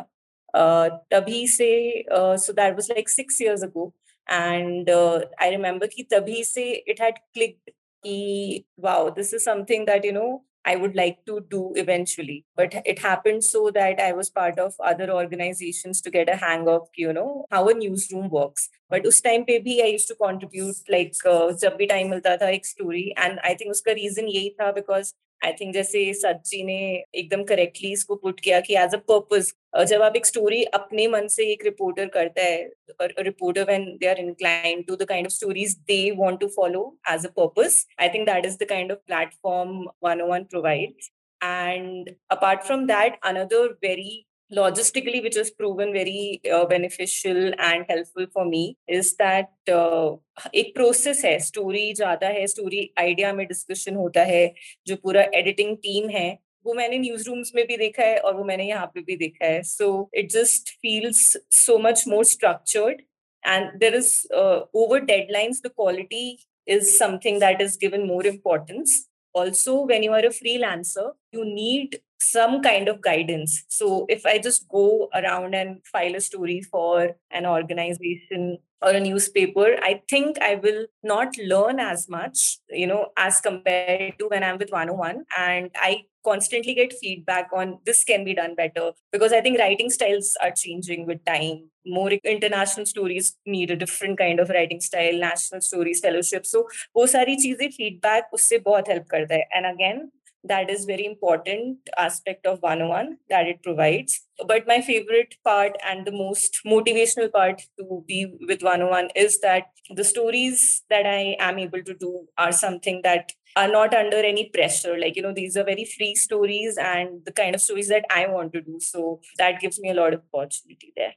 तभी 1.12 1.46
से 1.48 1.68
so 2.10 2.52
that 2.52 2.74
was 2.74 2.90
like 2.90 3.08
six 3.08 3.40
years 3.42 3.62
ago 3.64 3.92
and 4.26 4.90
I 4.90 5.50
remember 5.50 5.86
कि 5.86 6.02
तभी 6.12 6.44
से 6.44 6.64
इट 6.72 7.00
हैड 7.02 7.18
क्लिक 7.34 7.58
कि 8.04 8.64
wow 8.80 9.10
this 9.10 9.34
is 9.34 9.42
something 9.44 9.86
that 9.86 10.04
you 10.04 10.12
know 10.12 10.26
I 10.65 10.75
would 10.77 10.95
like 10.95 11.25
to 11.25 11.45
do 11.49 11.73
eventually. 11.75 12.45
But 12.55 12.75
it 12.85 12.99
happened 12.99 13.43
so 13.43 13.69
that 13.71 13.99
I 13.99 14.13
was 14.13 14.29
part 14.29 14.59
of 14.59 14.75
other 14.79 15.09
organizations 15.11 16.01
to 16.01 16.11
get 16.11 16.29
a 16.29 16.35
hang 16.35 16.67
of, 16.67 16.87
you 16.95 17.11
know, 17.11 17.45
how 17.51 17.67
a 17.67 17.73
newsroom 17.73 18.29
works. 18.29 18.69
But 18.89 19.05
उस 19.05 19.21
time 19.23 19.45
पे 19.45 19.59
भी 19.63 19.81
I 19.83 19.87
used 19.87 20.07
to 20.07 20.15
contribute 20.15 20.89
like 20.89 21.15
uh, 21.25 21.51
जब 21.51 21.77
भी 21.77 21.89
time 21.89 22.09
मिलता 22.11 22.37
था 22.41 22.49
एक 22.49 22.65
story 22.65 23.13
and 23.17 23.39
I 23.43 23.53
think 23.55 23.71
उसका 23.71 23.95
reason 23.99 24.27
यही 24.35 24.55
था 24.61 24.73
because 24.75 25.13
आई 25.42 25.52
थिंक 25.60 25.72
जैसे 25.74 26.12
सच्ची 26.14 26.62
ने 26.64 26.78
एकदम 27.14 27.42
करेक्टली 27.50 27.92
इसको 27.92 28.14
पुट 28.16 28.40
किया 28.40 28.60
कि 28.60 28.76
एज 28.76 28.94
अ 28.94 28.98
पर्पज 29.10 29.52
जब 29.88 30.02
आप 30.02 30.16
एक 30.16 30.26
स्टोरी 30.26 30.62
अपने 30.74 31.06
मन 31.08 31.28
से 31.28 31.50
एक 31.52 31.64
रिपोर्टर 31.64 32.06
करता 32.16 32.42
है 32.42 33.08
reporter 33.20 33.64
when 33.64 33.84
they 34.00 34.06
are 34.06 34.20
inclined 34.20 34.86
to 34.86 34.96
the 34.96 35.08
kind 35.08 35.26
of 35.26 35.34
stories 35.34 35.76
they 35.88 36.00
want 36.18 36.40
to 36.40 36.48
follow 36.56 36.82
as 37.12 37.26
a 37.26 37.30
purpose 37.36 37.86
I 38.00 38.08
think 38.14 38.26
that 38.30 38.46
is 38.46 38.58
the 38.64 38.68
kind 38.68 38.92
of 38.92 38.98
platform 39.06 39.78
101 40.06 40.50
provide 40.50 41.08
and 41.40 42.10
apart 42.30 42.64
from 42.64 42.86
that, 42.88 43.18
another 43.22 43.70
very 43.82 44.26
logistically 44.51 45.21
which 45.23 45.35
has 45.35 45.49
proven 45.51 45.91
very 45.91 46.41
uh, 46.53 46.65
beneficial 46.65 47.53
and 47.57 47.85
helpful 47.89 48.27
for 48.31 48.45
me 48.45 48.77
is 48.87 49.15
that 49.15 49.49
uh, 49.71 50.17
एक 50.55 50.73
process 50.75 51.23
है 51.25 51.37
story 51.39 51.93
ज्यादा 51.93 52.27
है 52.27 52.45
story 52.47 52.89
idea 52.99 53.33
में 53.33 53.45
discussion 53.47 53.95
होता 53.95 54.23
है 54.25 54.43
जो 54.87 54.95
पूरा 55.03 55.23
editing 55.35 55.75
team 55.83 56.09
है 56.09 56.27
वो 56.65 56.73
मैंने 56.73 56.97
न्यूज 56.97 57.27
रूम्स 57.27 57.51
में 57.55 57.65
भी 57.67 57.77
देखा 57.77 58.03
है 58.03 58.19
और 58.19 58.35
वो 58.35 58.43
मैंने 58.43 58.67
यहाँ 58.67 58.85
पे 58.93 59.01
भी 59.07 59.15
देखा 59.17 59.45
है 59.45 59.61
so 59.71 59.87
it 60.17 60.31
just 60.31 60.69
feels 60.81 61.25
so 61.63 61.77
much 61.87 62.03
more 62.07 62.25
structured 62.25 63.01
and 63.43 63.79
there 63.79 63.93
is 63.93 64.25
uh, 64.33 64.61
over 64.73 64.99
deadlines 65.01 65.61
the 65.61 65.69
quality 65.69 66.39
is 66.67 66.97
something 66.97 67.39
that 67.39 67.61
is 67.61 67.77
given 67.77 68.07
more 68.07 68.25
importance 68.25 69.09
also 69.35 69.81
when 69.85 70.03
you 70.03 70.11
are 70.11 70.25
a 70.25 70.33
freelancer 70.37 71.07
you 71.31 71.45
need 71.45 71.99
some 72.19 72.61
kind 72.61 72.87
of 72.87 73.01
guidance. 73.01 73.65
So 73.67 74.05
if 74.09 74.25
I 74.25 74.37
just 74.37 74.67
go 74.69 75.09
around 75.13 75.55
and 75.55 75.85
file 75.85 76.15
a 76.15 76.21
story 76.21 76.61
for 76.61 77.15
an 77.31 77.45
organization 77.45 78.59
or 78.81 78.91
a 78.91 78.99
newspaper, 78.99 79.77
I 79.81 80.01
think 80.09 80.39
I 80.41 80.55
will 80.55 80.85
not 81.03 81.37
learn 81.37 81.79
as 81.79 82.07
much, 82.09 82.57
you 82.69 82.87
know, 82.87 83.09
as 83.17 83.41
compared 83.41 84.19
to 84.19 84.27
when 84.27 84.43
I'm 84.43 84.57
with 84.57 84.71
101. 84.71 85.25
And 85.37 85.71
I 85.75 86.05
constantly 86.23 86.73
get 86.73 86.93
feedback 86.93 87.49
on 87.53 87.79
this 87.85 88.03
can 88.03 88.23
be 88.23 88.33
done 88.33 88.55
better 88.55 88.91
because 89.11 89.33
I 89.33 89.41
think 89.41 89.59
writing 89.59 89.89
styles 89.89 90.37
are 90.41 90.51
changing 90.51 91.05
with 91.05 91.23
time. 91.25 91.69
More 91.85 92.11
international 92.11 92.85
stories 92.85 93.35
need 93.45 93.71
a 93.71 93.75
different 93.75 94.17
kind 94.17 94.39
of 94.39 94.49
writing 94.49 94.79
style, 94.79 95.19
national 95.19 95.61
stories, 95.61 95.99
fellowship. 95.99 96.45
So 96.45 96.67
वो 96.95 97.07
सारी 97.07 97.35
चीजें 97.35 97.67
feedback 97.77 98.31
उससे 98.33 98.59
बहुत 98.59 98.87
help 98.87 99.07
करता 99.11 99.35
है. 99.35 99.47
And 99.55 99.65
again, 99.65 100.11
that 100.44 100.70
is 100.70 100.84
very 100.84 101.04
important 101.04 101.78
aspect 101.98 102.46
of 102.46 102.60
101 102.60 103.18
that 103.28 103.46
it 103.46 103.62
provides. 103.62 104.20
But 104.46 104.66
my 104.66 104.80
favorite 104.80 105.34
part 105.44 105.76
and 105.84 106.06
the 106.06 106.12
most 106.12 106.60
motivational 106.64 107.30
part 107.32 107.62
to 107.78 108.04
be 108.06 108.26
with 108.46 108.62
101 108.62 109.08
is 109.16 109.40
that 109.40 109.64
the 109.94 110.04
stories 110.04 110.82
that 110.90 111.06
i 111.06 111.36
am 111.40 111.58
able 111.58 111.82
to 111.82 111.94
do 111.94 112.26
are 112.36 112.52
something 112.52 113.00
that 113.02 113.32
are 113.56 113.68
not 113.68 113.94
under 113.94 114.18
any 114.18 114.50
pressure. 114.50 114.96
Like 114.98 115.16
you 115.16 115.22
know 115.22 115.32
these 115.32 115.56
are 115.56 115.64
very 115.64 115.84
free 115.84 116.14
stories 116.14 116.76
and 116.78 117.24
the 117.24 117.32
kind 117.32 117.54
of 117.54 117.60
stories 117.60 117.88
that 117.88 118.04
i 118.10 118.26
want 118.26 118.52
to 118.52 118.60
do. 118.60 118.78
So 118.80 119.20
that 119.38 119.60
gives 119.60 119.80
me 119.80 119.90
a 119.90 119.94
lot 119.94 120.14
of 120.14 120.22
opportunity 120.32 120.92
there 120.96 121.14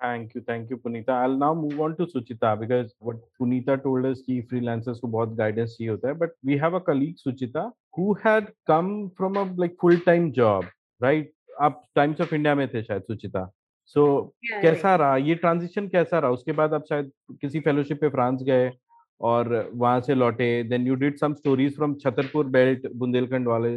thank 0.00 0.36
you 0.36 0.42
thank 0.42 0.70
you 0.70 0.76
Punita 0.76 1.20
I 1.22 1.36
now 1.36 1.54
move 1.54 1.82
on 1.82 1.94
to 1.94 2.04
Suchita 2.06 2.54
because 2.54 2.86
what 3.04 3.16
Punita 3.38 3.74
told 3.84 4.06
us 4.06 4.22
की 4.26 4.40
freelancers 4.42 4.98
को 4.98 5.08
बहुत 5.08 5.34
guidance 5.34 5.70
चाहिए 5.70 5.90
होता 5.90 6.08
है 6.08 6.14
but 6.14 6.32
we 6.46 6.56
have 6.56 6.78
a 6.78 6.82
colleague 6.86 7.14
Suchita 7.16 7.70
who 7.98 8.12
had 8.26 8.48
come 8.66 9.08
from 9.16 9.38
a 9.38 9.44
like 9.58 9.76
full 9.80 9.96
time 10.06 10.30
job 10.32 10.66
right 11.00 11.32
आप 11.60 11.84
Times 11.94 12.20
of 12.20 12.34
India 12.34 12.54
में 12.54 12.66
थे 12.68 12.82
शायद 12.82 13.02
सुचिता 13.02 13.50
सो 13.96 14.02
कैसा 14.52 14.94
रहा? 14.96 15.16
ये 15.16 15.34
ट्रांजिशन 15.34 15.88
कैसा 15.88 16.18
रहा? 16.18 16.30
उसके 16.30 16.52
बाद 16.52 16.74
आप 16.74 16.84
शायद 16.88 17.10
किसी 17.40 17.60
फेलोशिप 17.60 18.00
पे 18.00 18.08
फ्रांस 18.08 18.42
गए 18.42 18.70
और 19.20 19.70
वहाँ 19.74 20.00
से 20.00 20.14
लौटे 20.14 20.62
then 20.62 20.86
you 20.86 20.94
did 20.94 21.16
some 21.16 21.34
stories 21.34 21.76
from 21.76 21.94
Chhatarpur 21.94 22.46
belt 22.48 22.86
Bundelkhand 22.94 23.48
वाले 23.48 23.74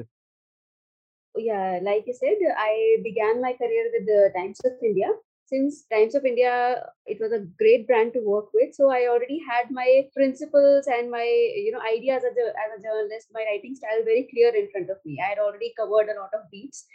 या 1.36 1.78
like 1.80 2.08
you 2.08 2.14
said 2.14 2.48
I 2.58 2.96
began 3.04 3.42
my 3.42 3.54
career 3.54 3.92
with 3.92 4.10
Times 4.34 4.66
of 4.66 4.86
India 4.86 5.14
since 5.46 5.86
Times 5.92 6.16
of 6.16 6.26
India, 6.26 6.84
it 7.06 7.20
was 7.20 7.32
a 7.32 7.46
great 7.60 7.88
brand 7.88 8.14
to 8.14 8.20
work 8.22 8.48
with. 8.54 8.74
So 8.76 8.90
I 8.90 9.08
already 9.08 9.40
had 9.50 9.72
my 9.72 10.08
principles 10.16 10.88
and 10.88 11.12
my 11.12 11.24
you 11.24 11.72
know 11.72 11.82
ideas 11.82 12.24
as 12.24 12.36
a 12.38 12.48
as 12.66 12.80
a 12.80 12.84
journalist, 12.84 13.28
my 13.34 13.44
writing 13.50 13.76
style 13.76 14.04
very 14.04 14.28
clear 14.32 14.54
in 14.56 14.70
front 14.72 14.90
of 14.90 14.98
me. 15.06 15.20
I 15.24 15.30
had 15.30 15.40
already 15.40 15.74
covered 15.78 16.10
a 16.10 16.20
lot 16.20 16.34
of 16.34 16.50
beats. 16.52 16.86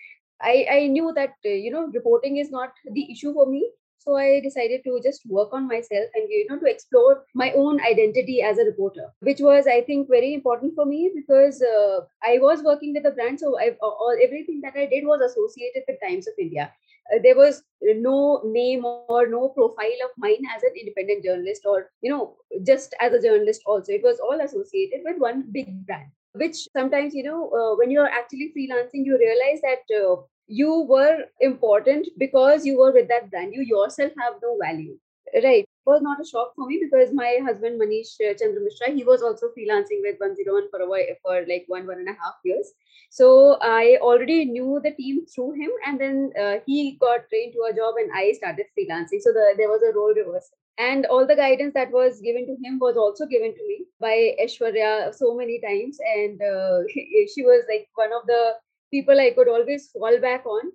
I, 0.41 0.67
I 0.71 0.87
knew 0.87 1.13
that 1.15 1.35
uh, 1.45 1.49
you 1.49 1.71
know 1.71 1.87
reporting 1.93 2.37
is 2.39 2.51
not 2.51 2.71
the 2.93 3.11
issue 3.13 3.33
for 3.33 3.47
me 3.47 3.71
so 4.09 4.17
i 4.17 4.41
decided 4.45 4.85
to 4.85 4.99
just 5.07 5.25
work 5.39 5.55
on 5.59 5.69
myself 5.69 6.19
and 6.21 6.35
you 6.35 6.47
know 6.49 6.59
to 6.59 6.71
explore 6.73 7.15
my 7.43 7.53
own 7.63 7.81
identity 7.93 8.41
as 8.51 8.59
a 8.59 8.67
reporter 8.69 9.07
which 9.29 9.41
was 9.47 9.71
i 9.77 9.81
think 9.89 10.09
very 10.17 10.33
important 10.35 10.75
for 10.75 10.87
me 10.93 11.01
because 11.15 11.63
uh, 11.71 12.01
i 12.33 12.39
was 12.47 12.63
working 12.69 12.95
with 12.99 13.09
a 13.11 13.15
brand 13.19 13.39
so 13.39 13.59
I, 13.59 13.71
all, 13.83 14.17
everything 14.27 14.61
that 14.63 14.79
i 14.83 14.87
did 14.87 15.05
was 15.13 15.21
associated 15.31 15.83
with 15.89 16.05
times 16.09 16.27
of 16.27 16.35
india. 16.39 16.73
Uh, 17.15 17.19
there 17.25 17.37
was 17.37 17.63
no 18.07 18.43
name 18.45 18.85
or 18.85 19.27
no 19.27 19.49
profile 19.49 20.01
of 20.07 20.11
mine 20.25 20.45
as 20.55 20.63
an 20.63 20.75
independent 20.79 21.25
journalist 21.25 21.63
or 21.65 21.91
you 22.03 22.11
know 22.11 22.37
just 22.71 22.95
as 23.01 23.15
a 23.15 23.23
journalist 23.23 23.63
also. 23.65 23.93
It 23.93 24.03
was 24.03 24.21
all 24.21 24.41
associated 24.47 25.01
with 25.05 25.19
one 25.19 25.45
big 25.51 25.87
brand 25.87 26.11
which 26.33 26.57
sometimes 26.77 27.15
you 27.15 27.23
know 27.23 27.51
uh, 27.59 27.77
when 27.77 27.91
you're 27.91 28.13
actually 28.19 28.53
freelancing 28.57 29.07
you 29.07 29.17
realize 29.19 29.63
that 29.63 29.95
uh, 30.01 30.17
you 30.49 30.83
were 30.89 31.25
important 31.41 32.09
because 32.19 32.65
you 32.67 32.79
were 32.79 32.93
with 32.93 33.09
that 33.09 33.31
brand. 33.31 33.55
You 33.55 33.63
yourself 33.63 34.13
have 34.19 34.35
no 34.43 34.57
value. 34.63 34.99
Right. 35.35 35.65
It 35.65 35.69
was 35.85 36.01
not 36.01 36.21
a 36.21 36.27
shock 36.27 36.55
for 36.57 36.67
me 36.67 36.81
because 36.83 37.13
my 37.13 37.39
husband 37.45 37.79
manish 37.81 38.13
uh, 38.27 38.33
chandra 38.39 38.63
mishra 38.63 38.95
he 38.95 39.05
was 39.05 39.23
also 39.23 39.49
freelancing 39.49 40.01
with 40.03 40.17
101 40.19 40.71
for 40.71 40.81
a 40.81 40.89
while, 40.89 41.05
for 41.23 41.45
like 41.47 41.65
one 41.69 41.87
one 41.87 41.99
and 41.99 42.09
a 42.09 42.13
half 42.13 42.37
years. 42.45 42.73
So 43.11 43.59
i 43.61 43.99
already 44.01 44.47
knew 44.47 44.81
the 44.83 44.93
team 44.93 45.27
through 45.27 45.53
him 45.53 45.71
and 45.87 46.01
then 46.01 46.33
uh, 46.41 46.57
he 46.67 46.97
got 47.01 47.29
trained 47.29 47.53
to 47.55 47.67
a 47.71 47.75
job 47.77 47.95
and 47.99 48.11
i 48.15 48.33
started 48.33 48.67
freelancing. 48.79 49.21
So 49.21 49.33
the, 49.33 49.55
there 49.59 49.69
was 49.69 49.83
a 49.83 49.93
role 49.95 50.15
reversal. 50.15 50.57
And 50.79 51.07
all 51.07 51.27
the 51.27 51.37
guidance 51.37 51.75
that 51.75 51.91
was 51.91 52.21
given 52.21 52.47
to 52.47 52.57
him 52.65 52.79
was 52.79 52.97
also 52.97 53.27
given 53.27 53.53
to 53.55 53.69
me 53.69 53.85
by 54.01 54.37
Aishwarya 54.43 55.15
so 55.15 55.35
many 55.37 55.61
times. 55.61 55.99
And 56.17 56.41
uh, 56.41 56.81
she 57.35 57.43
was 57.43 57.65
like 57.69 57.89
one 57.97 58.13
of 58.13 58.27
the 58.27 58.55
people 58.91 59.21
I 59.21 59.31
could 59.31 59.49
always 59.49 59.91
fall 59.91 60.19
back 60.21 60.47
on 60.47 60.71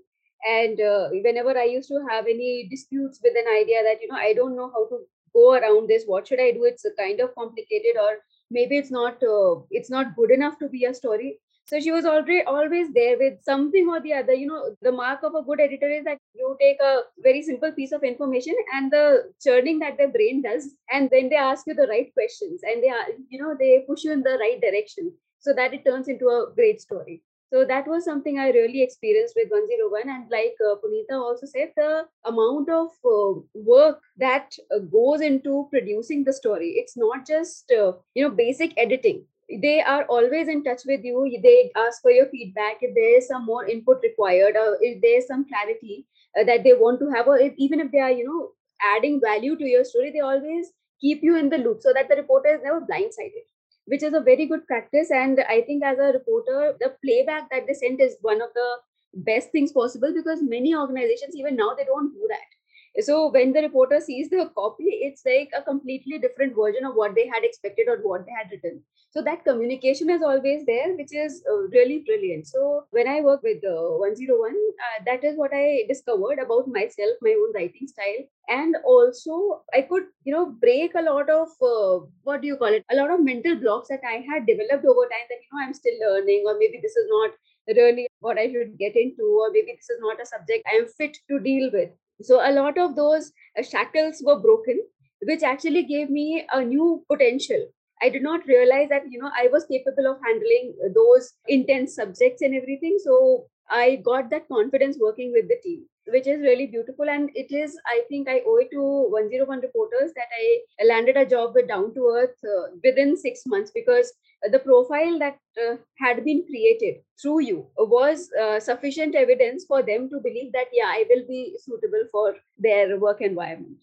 and 0.48 0.80
uh, 0.82 1.10
whenever 1.24 1.58
I 1.58 1.66
used 1.66 1.90
to 1.90 2.06
have 2.10 2.26
any 2.26 2.68
disputes 2.70 3.20
with 3.24 3.34
an 3.38 3.50
idea 3.62 3.84
that 3.84 4.02
you 4.02 4.08
know 4.08 4.16
I 4.18 4.34
don't 4.34 4.56
know 4.56 4.72
how 4.74 4.88
to 4.88 5.00
go 5.34 5.54
around 5.54 5.88
this 5.88 6.04
what 6.06 6.28
should 6.28 6.40
I 6.40 6.52
do 6.52 6.64
it's 6.66 6.86
kind 6.98 7.20
of 7.20 7.34
complicated 7.36 7.98
or 8.02 8.18
maybe 8.52 8.78
it's 8.78 8.92
not 8.92 9.24
uh, 9.24 9.62
it's 9.72 9.90
not 9.90 10.16
good 10.16 10.32
enough 10.32 10.60
to 10.60 10.70
be 10.70 10.86
a 10.86 10.94
story 10.94 11.40
so 11.66 11.80
she 11.80 11.92
was 11.92 12.06
already 12.06 12.44
always 12.44 12.92
there 12.94 13.18
with 13.18 13.42
something 13.42 13.88
or 13.88 14.02
the 14.02 14.14
other. 14.14 14.34
You 14.34 14.48
know, 14.48 14.76
the 14.82 14.92
mark 14.92 15.24
of 15.24 15.34
a 15.34 15.42
good 15.42 15.62
editor 15.62 15.90
is 15.90 16.04
that 16.04 16.18
you 16.36 16.58
take 16.60 16.78
a 16.82 17.02
very 17.20 17.42
simple 17.42 17.72
piece 17.72 17.94
of 17.94 18.04
information 18.04 18.54
and 18.74 18.92
the 18.92 19.32
churning 19.42 19.80
that 19.80 19.98
their 19.98 20.10
brain 20.10 20.42
does, 20.42 20.76
and 20.92 21.10
then 21.10 21.30
they 21.30 21.38
ask 21.38 21.66
you 21.66 21.74
the 21.74 21.88
right 21.88 22.14
questions 22.14 22.62
and 22.64 22.84
they 22.84 22.90
are, 22.90 23.06
you 23.30 23.42
know, 23.42 23.56
they 23.58 23.86
push 23.88 24.04
you 24.04 24.12
in 24.12 24.24
the 24.24 24.38
right 24.40 24.60
direction 24.60 25.14
so 25.40 25.54
that 25.54 25.74
it 25.74 25.86
turns 25.86 26.10
into 26.10 26.28
a 26.28 26.48
great 26.54 26.82
story. 26.82 27.22
So 27.54 27.64
that 27.66 27.88
was 27.88 28.04
something 28.04 28.40
I 28.40 28.50
really 28.50 28.82
experienced 28.82 29.36
with 29.38 29.52
101. 29.52 30.10
And 30.10 30.32
like 30.32 30.56
uh, 30.60 30.76
Punita 30.84 31.22
also 31.22 31.46
said, 31.46 31.72
the 31.76 32.06
amount 32.26 32.68
of 32.70 32.88
uh, 33.06 33.42
work 33.54 34.00
that 34.18 34.56
uh, 34.74 34.80
goes 34.80 35.22
into 35.22 35.68
producing 35.70 36.24
the 36.24 36.34
story, 36.34 36.70
it's 36.78 36.98
not 36.98 37.28
just, 37.28 37.72
uh, 37.72 37.92
you 38.16 38.24
know, 38.24 38.32
basic 38.32 38.74
editing 38.78 39.26
they 39.62 39.82
are 39.82 40.06
always 40.06 40.48
in 40.48 40.64
touch 40.64 40.82
with 40.86 41.04
you 41.04 41.38
they 41.44 41.70
ask 41.76 42.02
for 42.02 42.12
your 42.12 42.26
feedback 42.28 42.78
if 42.82 42.96
there 42.96 43.18
is 43.18 43.28
some 43.28 43.46
more 43.46 43.66
input 43.68 44.00
required 44.02 44.56
or 44.56 44.78
if 44.82 45.02
there 45.02 45.18
is 45.18 45.28
some 45.28 45.46
clarity 45.46 46.08
uh, 46.40 46.44
that 46.44 46.64
they 46.64 46.74
want 46.74 47.00
to 47.00 47.10
have 47.10 47.28
or 47.28 47.38
if, 47.38 47.54
even 47.58 47.80
if 47.80 47.92
they 47.92 48.00
are 48.00 48.12
you 48.12 48.26
know 48.26 48.50
adding 48.96 49.20
value 49.22 49.56
to 49.58 49.66
your 49.66 49.84
story 49.84 50.12
they 50.12 50.22
always 50.22 50.72
keep 51.02 51.22
you 51.22 51.36
in 51.36 51.50
the 51.50 51.58
loop 51.58 51.82
so 51.82 51.92
that 51.94 52.08
the 52.10 52.16
reporter 52.16 52.56
is 52.56 52.62
never 52.64 52.80
blindsided 52.82 53.46
which 53.86 54.04
is 54.04 54.14
a 54.14 54.22
very 54.22 54.46
good 54.46 54.66
practice. 54.68 55.12
And 55.12 55.40
i 55.50 55.62
think 55.62 55.84
as 55.84 55.98
a 56.00 56.14
reporter 56.18 56.76
the 56.80 56.96
playback 57.04 57.50
that 57.52 57.68
they 57.68 57.74
sent 57.74 58.02
is 58.02 58.18
one 58.22 58.42
of 58.42 58.50
the 58.54 58.70
best 59.16 59.52
things 59.52 59.72
possible 59.72 60.14
because 60.14 60.42
many 60.42 60.76
organizations 60.76 61.36
even 61.36 61.56
now 61.56 61.74
they 61.78 61.86
don't 61.86 62.14
do 62.14 62.28
that 62.30 62.63
so 63.02 63.30
when 63.32 63.52
the 63.54 63.62
reporter 63.62 64.00
sees 64.00 64.30
the 64.30 64.50
copy 64.56 64.86
it's 65.08 65.24
like 65.26 65.50
a 65.58 65.62
completely 65.62 66.20
different 66.20 66.56
version 66.56 66.86
of 66.86 66.96
what 66.96 67.16
they 67.16 67.28
had 67.28 67.44
expected 67.44 67.88
or 67.88 67.98
what 68.04 68.26
they 68.26 68.32
had 68.32 68.52
written. 68.52 68.82
So 69.12 69.22
that 69.24 69.44
communication 69.44 70.10
is 70.10 70.22
always 70.24 70.66
there 70.66 70.96
which 70.96 71.14
is 71.14 71.44
uh, 71.52 71.68
really 71.74 72.04
brilliant. 72.06 72.48
So 72.48 72.86
when 72.92 73.08
i 73.08 73.22
work 73.22 73.42
with 73.44 73.64
uh, 73.64 73.98
101 73.98 74.52
uh, 74.52 75.04
that 75.06 75.24
is 75.24 75.38
what 75.38 75.52
i 75.54 75.84
discovered 75.88 76.40
about 76.40 76.68
myself 76.68 77.18
my 77.22 77.32
own 77.32 77.54
writing 77.54 77.88
style. 77.88 78.24
And 78.48 78.76
also 78.86 79.64
i 79.74 79.82
could 79.82 80.04
you 80.24 80.34
know 80.34 80.46
break 80.62 80.94
a 80.96 81.02
lot 81.02 81.30
of 81.30 81.50
uh, 81.62 82.06
what 82.24 82.42
do 82.42 82.48
you 82.48 82.58
call 82.58 82.74
it? 82.74 82.86
A 82.92 82.96
lot 82.96 83.12
of 83.12 83.24
mental 83.24 83.56
blocks 83.56 83.90
that 83.90 84.02
i 84.08 84.24
had 84.30 84.46
developed 84.46 84.86
over 84.86 85.08
time 85.14 85.28
that 85.30 85.42
you 85.42 85.50
know 85.52 85.66
i'm 85.66 85.74
still 85.74 85.98
learning 86.06 86.44
or 86.46 86.58
maybe 86.60 86.80
this 86.82 86.96
is 86.96 87.08
not 87.10 87.32
really 87.76 88.08
what 88.20 88.38
i 88.38 88.52
should 88.52 88.78
get 88.78 88.96
into 88.96 89.24
or 89.42 89.50
maybe 89.52 89.74
this 89.76 89.90
is 89.90 90.00
not 90.02 90.22
a 90.22 90.26
subject 90.26 90.66
i 90.72 90.76
am 90.76 90.88
fit 90.88 91.18
to 91.30 91.40
deal 91.40 91.70
with 91.72 91.90
so 92.24 92.40
a 92.48 92.52
lot 92.52 92.78
of 92.78 92.96
those 92.96 93.32
uh, 93.58 93.64
shackles 93.64 94.22
were 94.26 94.40
broken, 94.40 94.82
which 95.24 95.44
actually 95.44 95.84
gave 95.84 96.10
me 96.10 96.46
a 96.52 96.64
new 96.64 97.04
potential. 97.12 97.68
I 98.02 98.10
did 98.10 98.24
not 98.24 98.46
realize 98.48 98.90
that 98.90 99.04
you 99.10 99.20
know 99.20 99.32
I 99.36 99.48
was 99.52 99.66
capable 99.66 100.08
of 100.08 100.18
handling 100.26 100.76
those 100.94 101.34
intense 101.48 101.96
subjects 101.96 102.42
and 102.42 102.56
everything. 102.56 102.98
So 103.04 103.48
I 103.70 103.98
got 104.04 104.30
that 104.30 104.48
confidence 104.48 104.98
working 105.00 105.32
with 105.32 105.48
the 105.48 105.58
team, 105.64 105.86
which 106.08 106.28
is 106.28 106.42
really 106.42 106.68
beautiful. 106.68 107.10
And 107.10 107.30
it 107.34 107.52
is, 107.52 107.78
I 107.86 108.04
think, 108.10 108.30
I 108.30 108.42
owe 108.46 108.58
it 108.58 108.70
to 108.72 108.82
101 109.10 109.62
reporters 109.62 110.12
that 110.16 110.28
I 110.38 110.86
landed 110.86 111.18
a 111.18 111.26
job 111.26 111.54
with 111.56 111.68
Down 111.68 111.94
to 111.94 112.08
Earth 112.16 112.38
uh, 112.44 112.76
within 112.84 113.16
six 113.18 113.44
months 113.46 113.72
because 113.74 114.14
the 114.52 114.60
profile 114.60 115.18
that 115.20 115.38
uh, 115.58 115.76
had 115.98 116.24
been 116.26 116.44
created 116.46 116.96
through 117.22 117.42
you 117.42 117.68
was 117.78 118.30
uh, 118.40 118.60
sufficient 118.60 119.16
evidence 119.16 119.66
for 119.66 119.82
them 119.82 120.10
to 120.10 120.20
believe 120.20 120.52
that 120.52 120.68
yeah 120.74 120.88
i 120.88 121.06
will 121.10 121.24
be 121.28 121.56
suitable 121.60 122.04
for 122.12 122.36
their 122.58 123.00
work 123.00 123.22
environment 123.22 123.78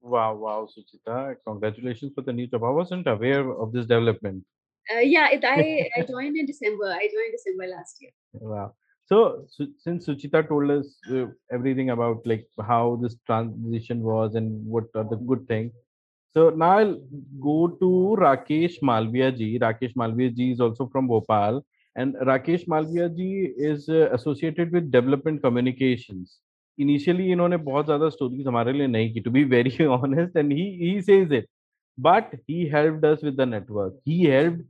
wow 0.00 0.34
wow 0.34 0.66
suchita 0.74 1.36
congratulations 1.46 2.12
for 2.14 2.22
the 2.22 2.32
new 2.32 2.46
job 2.46 2.64
i 2.64 2.70
wasn't 2.70 3.06
aware 3.06 3.50
of 3.50 3.72
this 3.72 3.86
development 3.86 4.42
uh, 4.95 4.99
yeah 4.99 5.29
it, 5.29 5.43
I, 5.43 5.89
I 5.97 6.01
joined 6.03 6.37
in 6.37 6.45
december 6.45 6.85
i 6.85 7.07
joined 7.15 7.33
december 7.37 7.67
last 7.67 7.97
year 8.01 8.11
wow 8.33 8.73
so, 9.07 9.45
since 9.77 10.05
Suchita 10.05 10.45
told 10.49 10.69
us 10.69 10.97
uh, 11.09 11.27
everything 11.49 11.91
about 11.91 12.27
like 12.27 12.45
how 12.59 12.99
this 13.01 13.15
transition 13.25 14.01
was 14.03 14.35
and 14.35 14.65
what 14.65 14.83
are 14.95 15.05
the 15.05 15.15
good 15.15 15.47
things, 15.47 15.71
so 16.33 16.49
now 16.49 16.77
I'll 16.77 17.01
go 17.41 17.69
to 17.69 18.17
Rakesh 18.19 18.81
Malviya 18.83 19.35
ji. 19.37 19.59
Rakesh 19.59 19.95
Malviya 19.95 20.35
ji 20.35 20.51
is 20.51 20.59
also 20.59 20.87
from 20.87 21.07
Bhopal, 21.07 21.65
and 21.95 22.15
Rakesh 22.15 22.67
Malviya 22.67 23.15
ji 23.15 23.53
is 23.57 23.87
uh, 23.87 24.09
associated 24.11 24.73
with 24.73 24.91
development 24.91 25.41
communications. 25.41 26.39
Initially, 26.77 27.31
इन्होंने 27.31 27.57
बहुत 27.63 27.85
ज़्यादा 27.85 28.11
stories 28.11 28.45
हमारे 28.47 28.73
लिए 28.73 28.87
नहीं 28.87 29.13
की, 29.13 29.23
to 29.23 29.31
be 29.31 29.43
very 29.45 29.85
honest, 29.87 30.35
and 30.35 30.51
he 30.51 30.65
he 30.81 31.01
says 31.01 31.31
it. 31.31 31.49
But 31.97 32.33
he 32.45 32.67
helped 32.67 33.05
us 33.05 33.23
with 33.23 33.37
the 33.37 33.45
network. 33.45 33.93
He 34.03 34.25
helped 34.25 34.61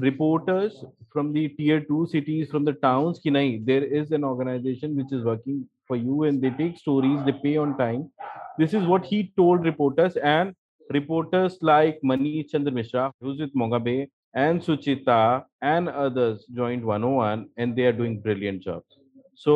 reporters 0.00 0.84
from 1.12 1.32
the 1.32 1.48
tier 1.48 1.80
two 1.80 2.06
cities, 2.06 2.50
from 2.50 2.64
the 2.64 2.72
towns. 2.72 3.20
कि 3.20 3.30
नहीं, 3.30 3.64
there 3.64 3.84
is 3.84 4.12
an 4.12 4.24
organization 4.24 4.96
which 4.96 5.12
is 5.12 5.24
working 5.24 5.66
for 5.86 5.96
you, 5.96 6.24
and 6.24 6.42
they 6.42 6.50
take 6.50 6.78
stories, 6.78 7.24
they 7.24 7.32
pay 7.32 7.56
on 7.56 7.76
time. 7.78 8.10
This 8.58 8.74
is 8.74 8.86
what 8.86 9.04
he 9.04 9.32
told 9.36 9.64
reporters, 9.64 10.16
and 10.16 10.54
reporters 10.90 11.58
like 11.62 12.00
Manish 12.04 12.50
Chandra 12.50 12.72
Mishra, 12.72 13.12
who's 13.20 13.38
with 13.38 13.54
Mogabe, 13.54 14.08
and 14.34 14.60
Suchita 14.60 15.44
and 15.62 15.88
others 15.88 16.44
joined 16.54 16.84
101 16.84 17.48
and 17.56 17.76
they 17.76 17.84
are 17.84 17.92
doing 17.92 18.20
brilliant 18.20 18.62
jobs. 18.62 18.98
So 19.34 19.54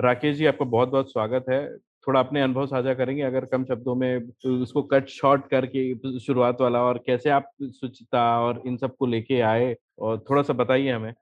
Rakesh 0.00 0.36
ji 0.36 0.46
आपका 0.46 0.64
बहुत 0.64 0.88
बहुत 0.88 1.10
स्वागत 1.12 1.44
है 1.50 1.60
थोड़ा 2.08 2.20
अपने 2.20 2.42
अनुभव 2.42 2.66
साझा 2.66 2.94
करेंगे, 2.94 3.22
अगर 3.22 3.44
कम 3.44 3.64
शब्दों 3.64 3.94
में, 3.94 4.30
उसको 4.46 4.82
कट 4.82 5.06
शॉर्ट 5.08 5.48
करके 5.50 6.18
शुरुआत 6.20 6.60
वाला 6.60 6.82
और 6.82 6.98
कैसे 6.98 7.30
आप 7.30 7.50
स्वच्छता 7.62 8.40
और 8.40 8.62
इन 8.66 8.76
सबको 8.76 9.06
लेके 9.06 9.40
आए, 9.40 9.76
और 9.98 10.24
थोड़ा 10.30 10.42
सा 10.42 10.52
बताइए 10.52 10.90
हमें। 10.90 11.14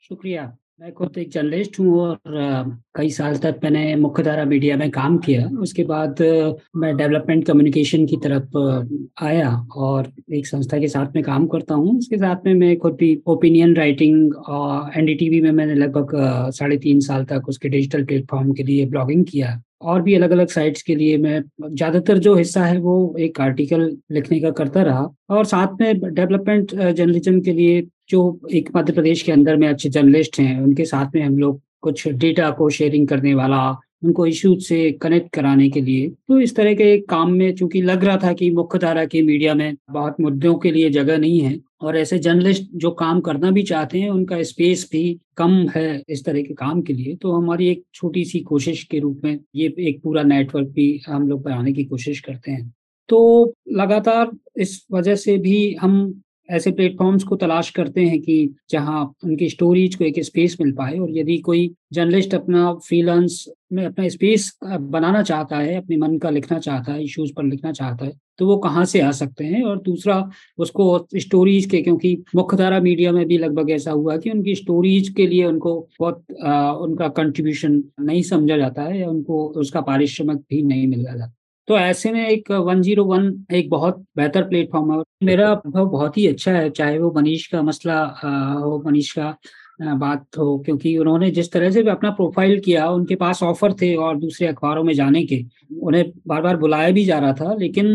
शुक्रिया। 0.00 0.56
मैं 0.80 0.92
खुद 0.92 1.16
एक 1.18 1.30
जर्नलिस्ट 1.32 1.78
हूँ 1.80 1.98
और 2.00 2.18
कई 2.96 3.10
साल 3.10 3.36
तक 3.38 3.60
मैंने 3.62 3.94
मुख्यधारा 3.96 4.44
मीडिया 4.44 4.76
में 4.76 4.90
काम 4.90 5.16
किया। 5.18 5.46
उसके 5.60 5.84
बाद 5.84 6.20
मैं 6.76 6.96
डेवलपमेंट 6.96 7.46
कम्युनिकेशन 7.46 8.04
की 8.06 8.16
तरफ़ 8.24 8.58
आया 9.24 9.50
और 9.76 10.12
एक 10.34 10.46
संस्था 10.46 10.78
के 10.78 10.88
साथ 10.88 11.14
में 11.14 11.22
काम 11.24 11.46
करता 11.46 11.74
हूँ। 11.74 11.96
उसके 11.98 12.16
साथ 12.16 12.44
में 12.46 12.52
मैं 12.54 12.76
खुद 12.78 12.96
भी 13.00 13.10
ओपिनियन 13.26 13.74
राइटिंग 13.76 14.34
और 14.34 14.98
एनडीटीवी 14.98 15.40
में 15.40 15.50
मैंने 15.50 15.74
लगभग 15.74 16.12
साढ़े 16.54 16.76
तीन 16.78 17.00
साल 17.00 17.24
तक 17.24 17.48
उसके 17.48 17.68
डिजिटल 17.68 18.04
प्लेटफॉर्म 18.04 18.52
के 18.52 18.62
लिए 18.62 18.86
ब्लॉगिंग 18.86 19.24
किया। 19.24 19.60
और 19.82 20.02
भी 20.02 20.14
अलग 20.14 20.30
अलग 20.30 20.48
साइट्स 20.48 20.82
के 20.82 20.94
लिए 20.94 21.16
मैं 21.18 21.40
ज़्यादातर 21.64 22.18
जो 22.18 22.34
हिस्सा 22.34 22.64
है 22.64 22.78
वो 22.80 23.14
एक 23.18 23.40
आर्टिकल 23.40 23.82
लिखने 24.12 24.40
का 24.40 24.50
करता 24.52 24.82
रहा। 24.82 25.08
और 25.30 25.44
साथ 25.46 25.80
में 25.80 26.00
डेवलपमेंट 26.04 26.74
जर्नलिज्म 26.74 27.40
के 27.40 27.52
लिए 27.52 27.82
जो 28.10 28.40
एक 28.52 28.70
मध्य 28.76 28.92
प्रदेश 28.92 29.22
के 29.22 29.32
अंदर 29.32 29.56
में 29.56 29.68
अच्छे 29.68 29.88
जर्नलिस्ट 29.88 30.38
हैं, 30.40 30.60
उनके 30.60 30.84
साथ 30.84 31.14
में 31.14 31.22
हम 31.22 31.38
लोग 31.38 31.60
कुछ 31.82 32.06
डेटा 32.08 32.50
को 32.50 32.68
शेयरिंग 32.70 33.06
करने 33.08 33.34
वाला 33.34 33.58
उनको 34.02 34.26
इश्यूज़ 34.26 34.64
से 34.64 34.90
कनेक्ट 34.92 35.32
कराने 35.32 35.68
के 35.70 35.80
लिए। 35.80 36.08
तो 36.08 36.40
इस 36.40 36.54
तरह 36.56 36.74
के 36.74 36.92
एक 36.94 37.08
काम 37.08 37.32
में 37.32 37.54
चूँकि 37.54 37.82
लग 37.82 38.04
रहा 38.04 38.16
था 38.16 38.32
कि 38.32 38.50
मुख्य 38.50 38.78
धारा 38.78 39.04
की 39.04 39.22
मीडिया 39.22 39.54
में 39.54 39.76
बहुत 39.90 40.20
मुद्दों 40.20 40.54
के 40.54 40.70
लिए 40.70 40.90
जगह 40.90 41.18
नहीं 41.18 41.40
है 41.40 41.58
और 41.80 41.96
ऐसे 41.96 42.18
जर्नलिस्ट 42.18 42.68
जो 42.74 42.90
काम 42.90 43.20
करना 43.20 43.50
भी 43.50 43.62
चाहते 43.62 43.98
हैं, 43.98 44.10
उनका 44.10 44.42
स्पेस 44.42 44.88
भी 44.92 45.18
कम 45.36 45.50
है 45.68 46.02
इस 46.08 46.24
तरह 46.24 46.42
के 46.42 46.54
काम 46.54 46.80
के 46.82 46.92
लिए। 46.92 47.14
तो 47.14 47.32
हमारी 47.32 47.68
एक 47.68 47.82
छोटी 47.94 48.24
सी 48.24 48.40
कोशिश 48.40 48.84
के 48.84 48.98
रूप 48.98 49.20
में 49.24 49.38
ये 49.54 49.74
एक 49.78 50.00
पूरा 50.02 50.22
नेटवर्क 50.22 50.68
भी 50.68 51.00
हम 51.06 51.28
लोग 51.28 51.42
बनाने 51.42 51.72
की 51.72 51.84
कोशिश 51.84 52.20
करते 52.20 52.50
हैं। 52.50 52.72
तो 53.08 53.52
लगातार 53.72 54.30
इस 54.56 54.86
वजह 54.92 55.14
से 55.14 55.36
भी 55.38 55.74
हम 55.74 56.22
ऐसे 56.50 56.70
प्लेटफॉर्म्स 56.70 57.24
को 57.24 57.36
तलाश 57.36 57.70
करते 57.70 58.00
हैं 58.00 58.20
कि 58.20 58.54
जहाँ 58.70 59.14
उनकी 59.24 59.48
स्टोरीज 59.48 59.94
को 59.94 60.04
एक 60.04 60.24
स्पेस 60.24 60.56
मिल 60.60 60.72
पाए 60.72 60.98
और 60.98 61.18
यदि 61.18 61.38
कोई 61.38 61.74
जर्नलिस्ट 61.92 62.34
अपना 62.34 62.74
फ्रीलांस 62.74 63.48
में 63.72 63.86
अपना 63.86 64.08
स्पेस 64.08 64.58
बनाना 64.64 65.22
चाहता 65.22 65.58
है 65.58 65.74
अपने 65.74 65.96
मन 65.96 66.18
का 66.18 66.30
लिखना 66.30 66.58
चाहता 66.58 66.92
है 66.92 67.04
इश्यूज़ 67.04 67.32
पर 67.32 67.44
लिखना 67.44 67.72
चाहता 67.72 68.04
है 68.04 68.12
तो 68.38 68.46
वो 68.46 68.56
कहाँ 68.56 68.84
से 68.84 69.00
आ 69.00 69.10
सकते 69.10 69.44
हैं? 69.44 69.62
और 69.62 69.82
दूसरा 69.82 70.30
उसको 70.58 71.08
स्टोरीज 71.16 71.66
के 71.66 71.82
क्योंकि 71.82 72.24
मुख्यधारा 72.34 72.80
मीडिया 72.80 73.12
में 73.12 73.26
भी 73.26 73.38
लगभग 73.38 73.70
ऐसा 73.70 73.90
हुआ 73.90 74.16
कि 74.16 74.30
उनकी 74.30 74.54
स्टोरीज 74.54 75.08
के 75.08 75.26
लिए 75.26 75.44
उनको 75.44 75.88
बहुत 76.00 76.24
आ, 76.44 76.72
उनका 76.72 77.08
कंट्रीब्यूशन 77.08 77.84
नहीं 78.00 78.22
समझा 78.22 78.56
जाता 78.56 78.82
है 78.82 79.00
या 79.00 79.08
उनको 79.08 79.48
उसका 79.48 79.80
पारिश्रमिक 79.80 80.36
भी 80.36 80.62
नहीं 80.62 80.86
मिल 80.86 81.06
रहा 81.06 81.32
तो 81.68 81.78
ऐसे 81.78 82.12
में 82.12 82.28
एक 82.28 82.50
101 82.52 83.54
एक 83.54 83.68
बहुत 83.70 84.04
बेहतर 84.16 84.42
प्लेटफॉर्म 84.48 84.92
है 84.92 85.02
मेरा 85.24 85.50
अनुभव 85.50 85.88
बहुत 85.90 86.18
ही 86.18 86.26
अच्छा 86.26 86.52
है 86.52 86.68
चाहे 86.70 86.98
वो 86.98 87.12
मनीष 87.16 87.46
का 87.46 87.62
मसला 87.62 88.00
हो 88.60 88.82
मनीष 88.86 89.12
का 89.12 89.36
बात 89.96 90.38
हो 90.38 90.56
क्योंकि 90.58 90.96
उन्होंने 90.98 91.30
जिस 91.30 91.52
तरह 91.52 91.70
से 91.70 91.82
भी 91.82 91.90
अपना 91.90 92.10
प्रोफ़ाइल 92.10 92.60
किया 92.60 92.88
उनके 92.90 93.14
पास 93.14 93.42
ऑफ़र 93.42 93.72
थे 93.72 93.94
और 93.96 94.16
दूसरे 94.18 94.46
अखबारों 94.48 94.84
में 94.84 94.92
जाने 94.94 95.24
के 95.26 95.42
उन्हें 95.82 96.04
बार 96.26 96.42
बार 96.42 96.56
बुलाया 96.56 96.90
भी 96.90 97.04
जा 97.04 97.18
रहा 97.18 97.32
था 97.32 97.54
लेकिन 97.54 97.92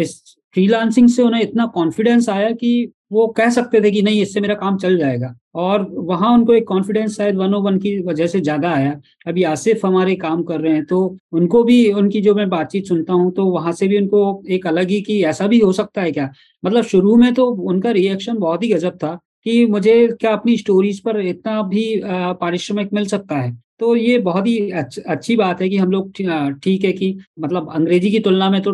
इस 0.00 0.22
फ्रीलांसिंग 0.54 1.08
से 1.08 1.22
उन्हें 1.22 1.42
इतना 1.42 1.66
कॉन्फिडेंस 1.66 2.28
आया 2.28 2.50
कि 2.50 2.92
वो 3.10 3.26
कह 3.28 3.50
सकते 3.50 3.80
थे 3.80 3.90
कि 3.90 4.02
नहीं, 4.02 4.20
इससे 4.22 4.40
मेरा 4.40 4.54
काम 4.56 4.76
चल 4.78 4.96
जाएगा। 4.98 5.34
और 5.56 5.86
वहाँ 6.00 6.32
उनको 6.34 6.52
एक 6.54 6.66
कॉन्फिडेंस 6.68 7.16
शायद 7.16 7.36
वन 7.36 7.54
ओ 7.54 7.60
वन 7.62 7.78
की 7.78 7.96
वजह 8.04 8.26
से 8.26 8.40
ज़्यादा 8.40 8.70
आया। 8.70 8.92
अभी 9.26 9.42
आसिफ 9.44 9.84
हमारे 9.86 10.14
काम 10.16 10.42
कर 10.44 10.60
रहे 10.60 10.72
हैं 10.72 10.84
तो 10.86 10.98
उनको 11.32 11.62
भी, 11.64 11.92
उनकी 11.92 12.20
जो 12.22 12.34
मैं 12.34 12.48
बातचीत 12.50 12.86
सुनता 12.86 13.12
हूँ 13.12 13.30
तो 13.32 13.46
वहाँ 13.48 13.72
से 13.74 13.88
भी 13.88 13.98
उनको 13.98 14.42
एक 14.50 14.66
अलग 14.66 14.90
ही 14.90 15.00
कि 15.02 15.22
ऐसा 15.26 15.46
भी 15.46 15.58
हो 15.60 15.72
सकता 15.74 16.02
है 16.02 16.12
क्या? 16.12 16.30
मतलब 16.62 16.84
शुरू 16.84 17.16
में 17.16 17.32
तो 17.34 17.46
उनका 17.46 17.90
रिएक्शन 17.92 18.38
बहुत 18.38 18.62
ही 18.62 18.68
गजब 18.68 18.96
था। 18.96 19.18
कि 19.46 19.64
मुझे 19.66 20.06
क्या 20.20 20.32
अपनी 20.32 20.56
स्टोरीज 20.56 21.00
पर 21.00 21.20
इतना 21.20 21.60
भी 21.64 21.84
पारिश्रमिक 22.40 22.92
मिल 22.92 23.06
सकता 23.06 23.36
है? 23.36 23.56
तो 23.80 23.94
ये 23.96 24.18
बहुत 24.18 24.46
ही 24.46 24.70
अच्छी 24.70 25.36
बात 25.36 25.60
है 25.62 25.68
कि 25.68 25.76
हम 25.76 25.90
लोग 25.90 26.10
ठीक 26.60 26.84
है 26.84 26.92
कि 26.92 27.16
मतलब 27.40 27.70
अंग्रेज़ी 27.74 28.10
की 28.10 28.18
तुलना 28.20 28.48
में 28.50 28.60
तो 28.62 28.72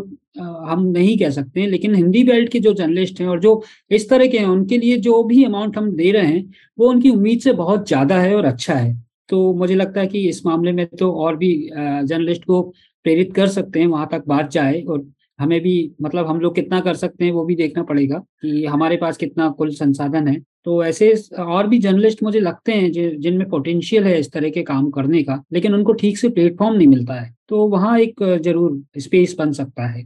हम 0.66 0.84
नहीं 0.88 1.16
कह 1.18 1.30
सकते 1.30 1.66
लेकिन 1.66 1.94
हिंदी 1.94 2.22
बेल्ट 2.24 2.48
के 2.52 2.60
जो 2.60 2.72
जर्नलिस्ट 2.74 3.20
हैं 3.20 3.26
और 3.28 3.40
जो 3.40 3.62
इस 3.90 4.08
तरह 4.10 4.26
के 4.26 4.38
हैं, 4.38 4.46
उनके 4.46 4.78
लिए 4.78 4.96
जो 4.98 5.22
भी 5.24 5.42
अमाउंट 5.44 5.76
हम 5.78 5.90
दे 5.96 6.10
रहे 6.12 6.26
हैं, 6.26 6.44
वो 6.78 6.88
उनकी 6.90 7.10
उम्मीद 7.10 7.40
से 7.40 7.52
बहुत 7.54 7.86
ज़्यादा 7.88 8.18
है 8.20 8.34
और 8.36 8.44
अच्छा 8.44 8.74
है। 8.74 8.94
तो 9.28 9.52
मुझे 9.54 9.74
लगता 9.74 10.00
है 10.00 10.06
कि 10.06 10.28
इस 10.28 10.44
मामले 10.46 10.72
में 10.72 10.86
तो 10.88 11.12
और 11.14 11.36
भी 11.36 11.52
जर्नलिस्ट 11.72 12.44
को 12.44 12.62
प्रेरित 13.04 13.34
कर 13.34 13.46
सकते 13.48 13.80
हैं, 13.80 13.86
वहाँ 13.86 14.08
तक 14.12 14.24
बात 14.28 14.50
जाए 14.50 14.80
और 14.82 15.04
हमें 15.38 15.60
भी 15.60 15.74
मतलब 16.02 16.26
हम 16.26 16.40
लोग 16.40 16.54
कितना 16.54 16.80
कर 16.80 16.94
सकते 16.94 17.24
हैं, 17.24 17.32
वो 17.32 17.44
भी 17.44 17.54
देखना 17.56 17.82
पड़ेगा 17.82 18.18
कि 18.18 18.64
हमारे 18.66 18.96
पास 18.96 19.16
कितना 19.16 19.48
कुल 19.50 19.70
संसाधन 19.74 20.28
है। 20.28 20.40
तो 20.66 20.82
ऐसे 20.84 21.12
और 21.40 21.66
भी 21.66 21.78
जर्नलिस्ट 21.80 22.22
मुझे 22.22 22.40
लगते 22.40 22.72
हैं 22.72 22.90
जिनमें 22.92 23.48
पोटेंशियल 23.50 24.04
है 24.04 24.18
इस 24.18 24.32
तरह 24.32 24.50
के 24.50 24.62
काम 24.64 24.90
करने 24.90 25.22
का, 25.22 25.42
लेकिन 25.52 25.74
उनको 25.74 25.92
ठीक 25.94 26.18
से 26.18 26.28
प्लेटफॉर्म 26.30 26.76
नहीं 26.76 26.86
मिलता 26.88 27.14
है 27.14 27.34
तो 27.48 27.66
वहाँ 27.68 27.98
एक 28.00 28.22
ज़रूर 28.42 28.82
स्पेस 28.98 29.34
बन 29.38 29.52
सकता 29.52 29.86
है। 29.86 30.02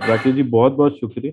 राकेश 0.00 0.34
जी 0.34 0.42
बहुत 0.44 0.72
बहुत 0.72 0.98
शुक्रिया। 0.98 1.32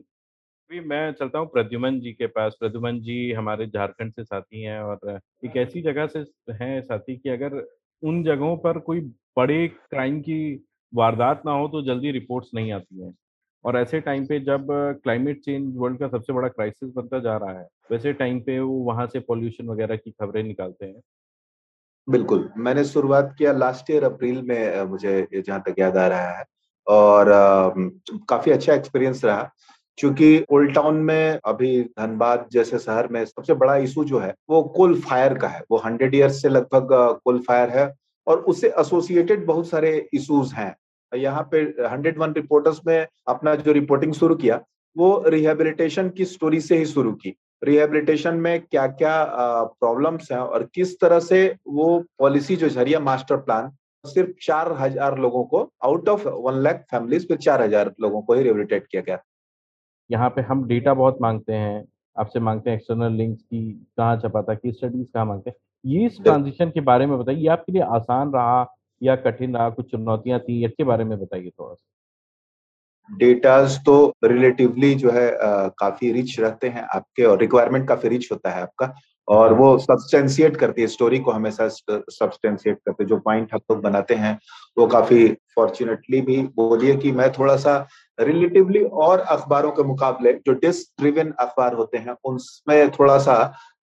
अभी 0.72 0.80
मैं 0.88 1.12
चलता 1.14 1.40
हूँ 1.40 1.48
प्रद्युमन 1.48 2.00
जी 2.00 2.12
के 2.14 2.28
पास। 2.28 2.56
प्रद्युमन 2.60 3.00
जी 3.02 3.32
हमारे 3.34 3.68
झारखंड 3.68 4.12
से 4.14 4.24
साथी 4.24 4.62
हैं 4.62 4.80
और 4.80 5.20
एक 5.46 5.58
ऐसी 5.58 5.82
जगह 5.82 6.08
से 6.08 6.20
हैं 6.54 6.82
साथी 6.82 7.16
कि 7.16 7.30
अगर 7.30 7.62
उन 8.04 8.24
जगहों 8.24 8.56
पर 8.58 8.80
कोई 8.80 9.00
बड़े 9.38 9.68
क्राइम 9.68 10.20
की 10.22 10.40
वारदात 10.94 11.42
ना 11.46 11.52
हो 11.52 11.68
तो 11.68 11.82
जल्दी 11.84 12.12
रिपोर्ट्स 12.12 12.50
नहीं 12.56 12.72
आती 12.72 13.02
हैं। 13.02 13.14
और 13.68 13.78
ऐसे 13.78 14.00
टाइम 14.00 14.26
पे 14.26 14.40
जब 14.40 14.68
क्लाइमेट 15.04 15.40
चेंज 15.40 15.74
वर्ल्ड 15.78 16.00
का 16.00 16.08
सबसे 16.08 16.34
बड़ा 16.34 16.48
क्राइसिस 16.48 16.90
बनता 16.96 17.20
जा 17.20 17.36
रहा 17.38 17.60
है, 17.60 17.68
वैसे 17.92 18.14
टाइम 18.14 18.40
पे 18.40 18.60
वो 18.60 18.74
वहाँ 18.84 19.08
से 19.08 19.20
पॉल्यूशन 19.20 19.68
वगैरह 19.68 19.96
की 19.96 20.12
खबरें 20.12 20.44
निकालते 20.44 20.86
हैं? 20.86 21.02
बिल्कुल, 22.10 22.50
मैंने 22.58 22.84
शुरुआत 22.84 23.36
किया 23.38 23.52
लास्ट 23.52 23.92
ईयर 23.92 24.04
अप्रैल 24.04 24.42
में 24.42 24.84
मुझे 24.84 25.28
जहाँ 25.36 25.62
तक 25.68 25.80
याद 25.80 25.98
आ 25.98 26.08
रहा 26.08 26.38
है 26.38 26.46
और 26.88 27.32
काफ़ी 28.30 28.52
अच्छा 28.52 28.74
एक्सपीरियंस 28.74 29.26
रहा, 29.26 29.52
क्योंकि 29.98 30.46
ओल्ड 30.52 30.74
टाउन 30.76 30.96
में 30.96 31.40
अभी 31.46 31.84
धनबाद 31.84 32.48
जैसे 32.52 32.80
शहर 32.80 33.08
में 33.08 33.24
सबसे 33.26 33.54
बड़ा 33.54 33.76
इशू 33.76 34.04
जो 34.04 34.20
है, 34.20 34.34
वो 34.50 34.64
कोल 34.64 35.00
फायर 35.02 35.38
का 35.38 35.48
है, 35.48 35.62
वो 35.72 35.78
हंड्रेड 35.78 36.16
ईयर्स 36.16 36.42
से 36.42 36.50
लगभग 36.50 37.20
कोल 37.24 37.40
फायर 37.40 37.70
है 37.70 37.94
और 38.28 38.40
उससे 38.40 38.74
एसोसिएटेड 38.80 39.46
बहुत 39.46 39.70
सारे 39.70 39.98
इश्यूज़ 40.14 40.56
हैं। 40.56 40.76
यहाँ 41.12 41.48
पे 41.52 41.62
हंड्रेड 41.88 42.18
वन 42.18 42.34
रिपोर्टर्स 42.34 42.82
में 42.88 43.08
अपना 43.28 43.56
जो 43.58 43.72
रिपोर्टिंग 43.72 44.14
शुरू 44.14 44.36
किया 44.36 44.60
वो 44.96 45.24
रिहेबिलिटेशन 45.28 46.10
की 46.10 46.26
स्टोरी 46.26 46.60
से 46.62 46.78
ही 46.78 46.86
शुरू 46.86 47.12
की। 47.14 47.36
रिहेबिलिटेशन 47.62 48.36
में 48.36 48.60
क्या 48.62 48.86
क्या 48.88 49.14
प्रॉब्लम्स 49.80 50.32
हैं 50.32 50.40
और 50.40 50.64
किस 50.76 51.00
तरह 51.02 51.20
से 51.22 51.40
वो 51.70 51.88
पॉलिसी 52.20 52.56
जो 52.56 52.70
झरिया 52.70 53.00
मास्टर 53.00 53.38
प्लान 53.38 53.72
सिर्फ़ 54.06 54.32
चार 54.42 54.72
हज़ार 54.80 55.18
लोगों 55.20 55.44
को 55.44 55.62
out 55.84 56.10
of 56.10 56.28
one 56.28 56.62
lakh 56.64 56.84
families 56.92 57.28
फिर 57.28 57.38
चार 57.38 57.62
हज़ार 57.62 57.94
लोगों 58.02 58.22
को 58.22 58.34
ही 58.34 58.42
रिहेबिलिटेट 58.42 58.88
किया 58.88 59.02
गया। 59.02 59.20
यहाँ 60.10 60.30
पे 60.30 60.42
हम 60.42 60.66
डेटा 60.68 60.94
बहुत 60.94 61.18
मांगते 61.22 61.54
हैं 61.54 61.84
आपसे 62.16 62.40
मांगते 62.40 62.70
हैं 62.70 62.78
एक्सटर्नल 62.78 63.14
लिंक्स 63.14 63.42
की 63.42 63.72
कहाँ 63.98 64.18
छपा 64.20 64.42
था 64.42 64.54
की 64.56 64.72
स्टडीज़ 64.72 65.08
कहाँ 65.14 65.26
मांगते 65.26 65.50
हैं। 65.50 65.58
ये 65.86 66.06
इस 66.06 66.18
ट्रांजिशन 66.24 66.70
के 66.70 66.82
बारे 66.82 67.06
में 67.06 67.18
बताइए 67.20 67.48
आपके 67.48 67.72
लिए 67.72 67.82
आसान 67.96 68.32
रहा 68.34 68.64
या 69.02 69.16
कठिन 69.18 69.56
रहा 69.56 69.70
कुछ 69.70 69.92
चुनौतियाँ 69.92 70.40
थी 70.40 70.64
इसके 70.66 70.84
बारे 70.84 71.04
में 71.04 71.20
बताइए 71.20 71.50
थोड़ा 71.50 71.74
सा 71.74 71.86
डेटाज 73.10 73.78
तो 73.86 74.14
रिलेटिवली 74.24 74.94
जो 74.96 75.12
है 75.12 75.30
आ, 75.32 75.68
काफ़ी 75.70 76.12
रिच 76.12 76.40
रहते 76.40 76.70
हैं 76.70 76.88
आपके 76.96 77.24
और 77.24 77.40
रिक्वायरमेंट 77.40 77.88
काफ़ी 77.88 78.10
रिच 78.10 78.28
होता 78.32 78.50
है 78.50 78.62
आपका 78.62 78.94
और 79.28 79.52
हाँ। 79.52 79.60
वो 79.60 79.78
सब्सटेंशिएट 79.78 80.58
करती 80.58 80.82
है 80.82 80.88
स्टोरी 80.88 81.20
को 81.20 81.32
हमेशा 81.32 81.68
सब्सटेंशिएट 81.68 82.78
करते 82.86 83.06
जो 83.06 83.18
पॉइंट 83.18 83.54
हम 83.54 83.60
लोग 83.72 83.82
बनाते 83.82 84.16
हैं 84.16 84.38
वो 84.78 84.88
काफ़ी 84.88 85.28
फॉर्चुनेटली 85.56 86.22
भी 86.22 86.42
बोलिए 86.56 86.96
कि 86.96 87.12
मैं 87.12 87.32
थोड़ा 87.32 87.56
सा 87.58 87.78
रिलेटिवली 88.20 88.84
और 88.84 89.20
अखबारों 89.20 89.72
के 89.72 89.84
मुकाबले 89.84 90.34
जो 90.48 90.54
डिस्क 90.54 91.02
ड्रिवन 91.02 91.32
अखबार 91.40 91.74
होते 91.74 91.98
हैं 91.98 92.16
उनमें 92.26 92.90
थोड़ा 92.92 93.18
सा 93.18 93.36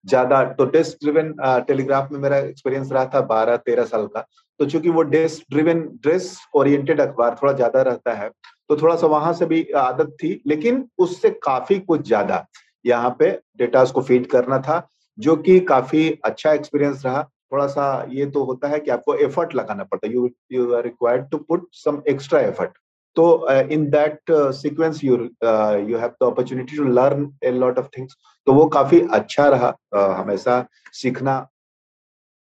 ज़्यादा 0.05 0.43
तो 0.53 0.65
डेस्क 0.65 0.97
ड्रिवन 1.03 1.33
टेलीग्राफ 1.67 2.11
में 2.11 2.19
मेरा 2.19 2.37
एक्सपीरियंस 2.37 2.91
रहा 2.91 3.05
था 3.05 3.21
बारह 3.25 3.57
तेरह 3.59 3.85
साल 3.85 4.05
का 4.07 4.25
तो 4.59 4.65
चूँकि 4.65 4.89
वो 4.89 5.01
ड्रेस 5.03 5.41
ड्रिवन 5.51 5.81
ड्रेस 6.03 6.35
ओरिएंटेड 6.55 7.01
अखबार 7.01 7.35
थोड़ा 7.41 7.53
ज़्यादा 7.53 7.81
रहता 7.81 8.13
है 8.13 8.29
तो 8.69 8.75
थोड़ा 8.77 8.95
सा 8.95 9.07
वहाँ 9.07 9.33
से 9.33 9.45
भी 9.45 9.63
आदत 9.77 10.15
थी 10.23 10.39
लेकिन 10.47 10.87
उससे 10.97 11.29
काफ़ी 11.43 11.79
कुछ 11.79 12.07
ज़्यादा 12.07 12.45
यहाँ 12.85 13.15
पे 13.19 13.31
डेटास 13.57 13.91
को 13.91 14.01
फ़ीड 14.01 14.27
करना 14.27 14.59
था 14.59 14.87
जो 15.17 15.35
कि 15.37 15.59
काफ़ी 15.67 16.09
अच्छा 16.25 16.51
एक्सपीरियंस 16.53 17.05
रहा। 17.05 17.21
थोड़ा 17.51 17.65
सा 17.67 17.85
ये 18.09 18.25
तो 18.25 18.43
होता 18.43 18.67
है 18.67 18.79
कि 18.79 18.91
आपको 18.91 19.13
एफर्ट 19.25 19.53
लगाना 19.55 19.83
पड़ता 19.83 20.07
है। 20.07 20.13
You 20.13 20.29
you 20.51 20.73
are 20.75 20.83
required 20.83 21.29
to 21.31 21.37
put 21.37 21.67
some 21.73 22.01
extra 22.09 22.39
effort 22.39 22.71
तो 23.15 23.25
in 23.71 23.85
that 23.89 24.31
sequence 24.31 25.03
you 25.03 25.15
you 25.15 25.97
have 25.97 26.09
the 26.21 26.25
opportunity 26.25 26.77
to 26.77 26.83
learn 26.83 27.31
a 27.43 27.51
lot 27.51 27.79
of 27.79 27.87
things 27.97 28.15
तो 28.47 28.53
वो 28.53 28.65
काफ़ी 28.69 28.99
अच्छा 29.13 29.47
रहा 29.49 29.71
uh, 29.95 30.15
हमेशा 30.17 30.65
सीखना। 30.93 31.39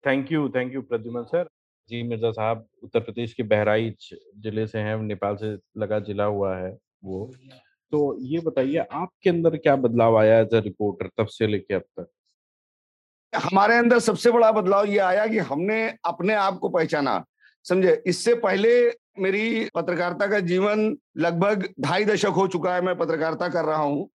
Thank 0.04 0.32
you 0.32 0.48
thank 0.54 0.74
you 0.74 0.82
Pradyuman 0.82 1.24
sir 1.24 1.48
ji, 1.92 2.02
Mirza 2.02 2.31
sahab, 2.33 2.64
Uttar 2.83 3.00
Pradesh 3.00 3.33
के 3.35 3.42
बहराइच 3.42 4.09
ज़िले 4.42 4.66
से 4.66 4.78
हैं, 4.78 4.96
नेपाल 4.96 5.35
से 5.37 5.57
लगा 5.78 5.98
जिला 5.98 6.24
हुआ 6.24 6.57
है 6.57 6.70
वो। 7.05 7.33
तो 7.92 7.98
ये 8.20 8.38
बताइए, 8.40 8.76
आपके 8.76 9.31
अंदर 9.31 9.57
क्या 9.57 9.74
बदलाव 9.76 10.16
आया 10.18 10.38
एज 10.40 10.55
अ 10.55 10.61
रिपोर्टर 10.61 11.09
तब 11.18 11.26
से 11.26 11.46
लेके 11.46 11.74
अब 11.74 11.83
तक? 11.98 12.07
हमारे 13.33 13.76
अंदर 13.76 13.98
सबसे 13.98 14.31
बड़ा 14.31 14.50
बदलाव 14.52 14.87
ये 14.87 14.98
आया 14.98 15.26
कि 15.26 15.38
हमने 15.50 15.83
अपने 16.05 16.35
आप 16.35 16.59
को 16.59 16.68
पहचाना। 16.68 17.24
समझे? 17.64 18.02
इससे 18.07 18.35
पहले 18.35 18.72
मेरी 19.18 19.68
पत्रकारिता 19.74 20.26
का 20.26 20.40
जीवन 20.40 20.96
लगभग 21.18 21.68
ढाई 21.81 22.05
दशक 22.05 22.33
हो 22.37 22.46
चुका 22.48 22.74
है, 22.74 22.81
मैं 22.81 22.96
पत्रकारिता 22.98 23.48
कर 23.48 23.64
रहा 23.64 23.83
हूँ। 23.83 24.09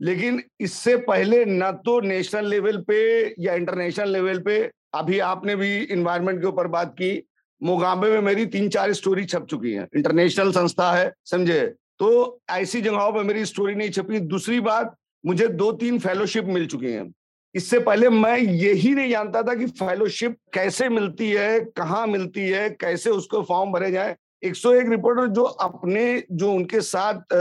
लेकिन 0.00 0.42
इससे 0.60 0.96
पहले 1.08 1.44
न 1.44 1.72
तो 1.84 2.00
नेशनल 2.00 2.46
लेवल 2.46 2.80
पे 2.88 3.02
या 3.38 3.54
इंटरनेशनल 3.54 4.12
लेवल 4.12 4.38
पे 4.42 4.60
अभी 4.94 5.18
आपने 5.18 5.56
भी 5.56 5.76
इन्वायरमेंट 5.76 6.40
के 6.40 6.46
ऊपर 6.46 6.66
बात 6.66 6.92
की 6.92 7.22
मोगाम्बे 7.60 8.10
में 8.10 8.20
मेरी 8.20 8.46
तीन 8.46 8.68
चार 8.68 8.92
स्टोरी 8.92 9.24
छप 9.24 9.46
चुकी 9.50 9.72
है। 9.72 9.86
इंटरनेशनल 9.96 10.52
संस्था 10.52 10.92
है, 10.92 11.12
समझे? 11.24 11.60
तो 11.98 12.40
ऐसी 12.50 12.80
जगहों 12.82 13.12
पर 13.12 13.22
मेरी 13.22 13.44
स्टोरी 13.44 13.74
नहीं 13.74 13.90
छपी। 13.90 14.20
दूसरी 14.20 14.60
बात, 14.60 14.94
मुझे 15.26 15.48
दो 15.48 15.72
तीन 15.72 15.98
फेलोशिप 15.98 16.44
मिल 16.44 16.66
चुकी 16.66 16.92
हैं। 16.92 17.12
इससे 17.54 17.78
पहले 17.78 18.08
मैं 18.08 18.38
यही 18.38 18.94
नहीं 18.94 19.10
जानता 19.10 19.42
था 19.42 19.54
कि 19.54 19.66
फेलोशिप 19.66 20.36
कैसे 20.54 20.88
मिलती 20.88 21.30
है, 21.30 21.60
कहाँ 21.60 22.06
मिलती 22.06 22.40
है, 22.40 22.68
कैसे 22.70 23.10
उसको 23.10 23.42
फॉर्म 23.42 23.72
भरे 23.72 23.90
जाए। 23.90 24.16
101 24.44 24.88
रिपोर्टर 24.88 25.26
जो 25.26 25.42
अपने, 25.42 26.22
जो 26.32 26.52
उनके 26.52 26.80
साथ 26.80 27.34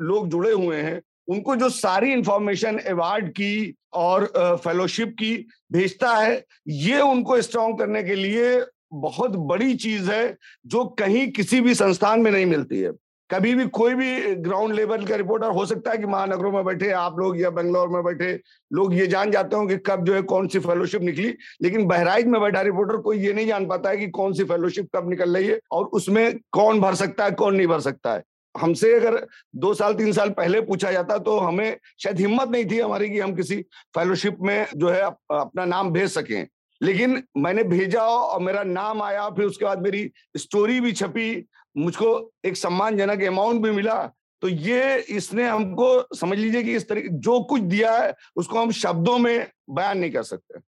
लोग 0.00 0.28
जुड़े 0.28 0.52
हुए 0.52 0.76
हैं, 0.76 1.00
उनको 1.28 1.56
जो 1.56 1.68
सारी 1.68 2.12
इंफॉर्मेशन 2.12 2.78
अवार्ड 2.78 3.28
की 3.28 3.74
और 3.92 4.30
फेलोशिप 4.64 5.14
की 5.18 5.34
भेजता 5.72 6.14
है, 6.16 6.44
ये 6.68 7.00
उनको 7.00 7.40
स्ट्रॉन्ग 7.42 7.78
करने 7.78 8.02
के 8.02 8.14
लिए 8.14 8.64
बहुत 8.92 9.36
बड़ी 9.36 9.74
चीज़ 9.76 10.10
है, 10.10 10.36
जो 10.66 10.84
कहीं 10.98 11.30
किसी 11.32 11.60
भी 11.60 11.74
संस्थान 11.74 12.20
में 12.20 12.30
नहीं 12.30 12.46
मिलती 12.46 12.80
है। 12.80 12.92
कभी 13.30 13.54
भी 13.54 13.66
कोई 13.68 13.94
भी 13.94 14.34
ग्राउंड 14.34 14.74
लेवल 14.74 15.04
का 15.04 15.16
रिपोर्टर 15.16 15.48
हो 15.48 15.64
सकता 15.66 15.90
है 15.90 15.98
कि 15.98 16.06
महानगरों 16.06 16.52
में 16.52 16.64
बैठे, 16.64 16.90
आप 16.90 17.18
लोग 17.18 17.40
या 17.40 17.50
बेंगलोर 17.50 17.88
में 17.88 18.02
बैठे, 18.04 18.32
लोग 18.70 18.94
ये 18.94 19.06
जान 19.06 19.30
जाते 19.30 19.56
हो 19.56 19.66
कि 19.66 19.76
कब 19.86 20.04
जो 20.04 20.14
है 20.14 20.22
कौन 20.22 20.48
सी 20.48 20.58
फेलोशिप 20.58 21.02
निकली, 21.02 21.34
लेकिन 21.62 21.86
बहराइच 21.86 22.26
में 22.26 22.40
बैठा 22.40 22.60
रिपोर्टर 22.60 22.96
कोई 22.98 23.18
ये 23.18 23.32
नहीं 23.32 23.46
जान 23.46 23.66
पाता 23.66 23.90
है 23.90 23.96
कि 23.96 24.06
कौन 24.10 24.32
सी 24.32 24.44
फेलोशिप 24.44 24.88
कब 24.96 25.10
निकल 25.10 25.36
रही 25.36 25.46
है 25.46 25.60
और 25.72 25.84
उसमें 25.84 26.38
कौन 26.52 26.80
भर 26.80 26.94
सकता 26.94 27.24
है, 27.24 27.30
कौन 27.32 27.54
नहीं 27.56 27.66
भर 27.66 27.80
सकता 27.80 28.14
है। 28.14 28.22
हमसे 28.58 28.92
अगर 28.94 29.26
दो 29.56 29.72
साल, 29.74 29.94
तीन 29.94 30.12
साल 30.12 30.30
पहले 30.30 30.60
पूछा 30.60 30.92
जाता 30.92 31.18
तो 31.18 31.38
हमें 31.38 31.78
शायद 31.98 32.20
हिम्मत 32.20 32.48
नहीं 32.48 32.64
थी 32.70 32.78
हमारी 32.78 33.10
कि 33.10 33.18
हम 33.20 33.34
किसी 33.34 33.60
फेलोशिप 33.94 34.36
में 34.40 34.66
जो 34.76 34.88
है 34.88 35.02
अपना 35.02 35.64
नाम 35.64 35.90
भेज 35.90 36.10
सकें। 36.10 36.46
लेकिन 36.80 37.22
मैंने 37.36 37.62
भेजा 37.64 38.02
और 38.02 38.40
मेरा 38.40 38.62
नाम 38.62 39.02
आया, 39.02 39.28
फिर 39.30 39.44
उसके 39.44 39.64
बाद 39.64 39.82
मेरी 39.82 40.10
स्टोरी 40.36 40.80
भी 40.80 40.92
छपी, 40.92 41.46
मुझको 41.76 42.32
एक 42.44 42.56
सम्मानजनक 42.56 43.22
अमाउंट 43.22 43.62
भी 43.62 43.70
मिला। 43.70 44.10
तो 44.42 44.48
ये 44.48 44.96
इसने 44.98 45.48
हमको 45.48 46.16
समझ 46.16 46.38
लीजिए 46.38 46.62
कि 46.62 46.74
इस 46.74 46.88
तरीके, 46.88 47.08
जो 47.08 47.40
कुछ 47.40 47.60
दिया 47.60 47.96
है, 47.98 48.14
उसको 48.36 48.58
हम 48.58 48.70
शब्दों 48.70 49.18
में 49.18 49.46
बयान 49.70 49.98
नहीं 49.98 50.10
कर 50.10 50.22
सकते। 50.22 50.60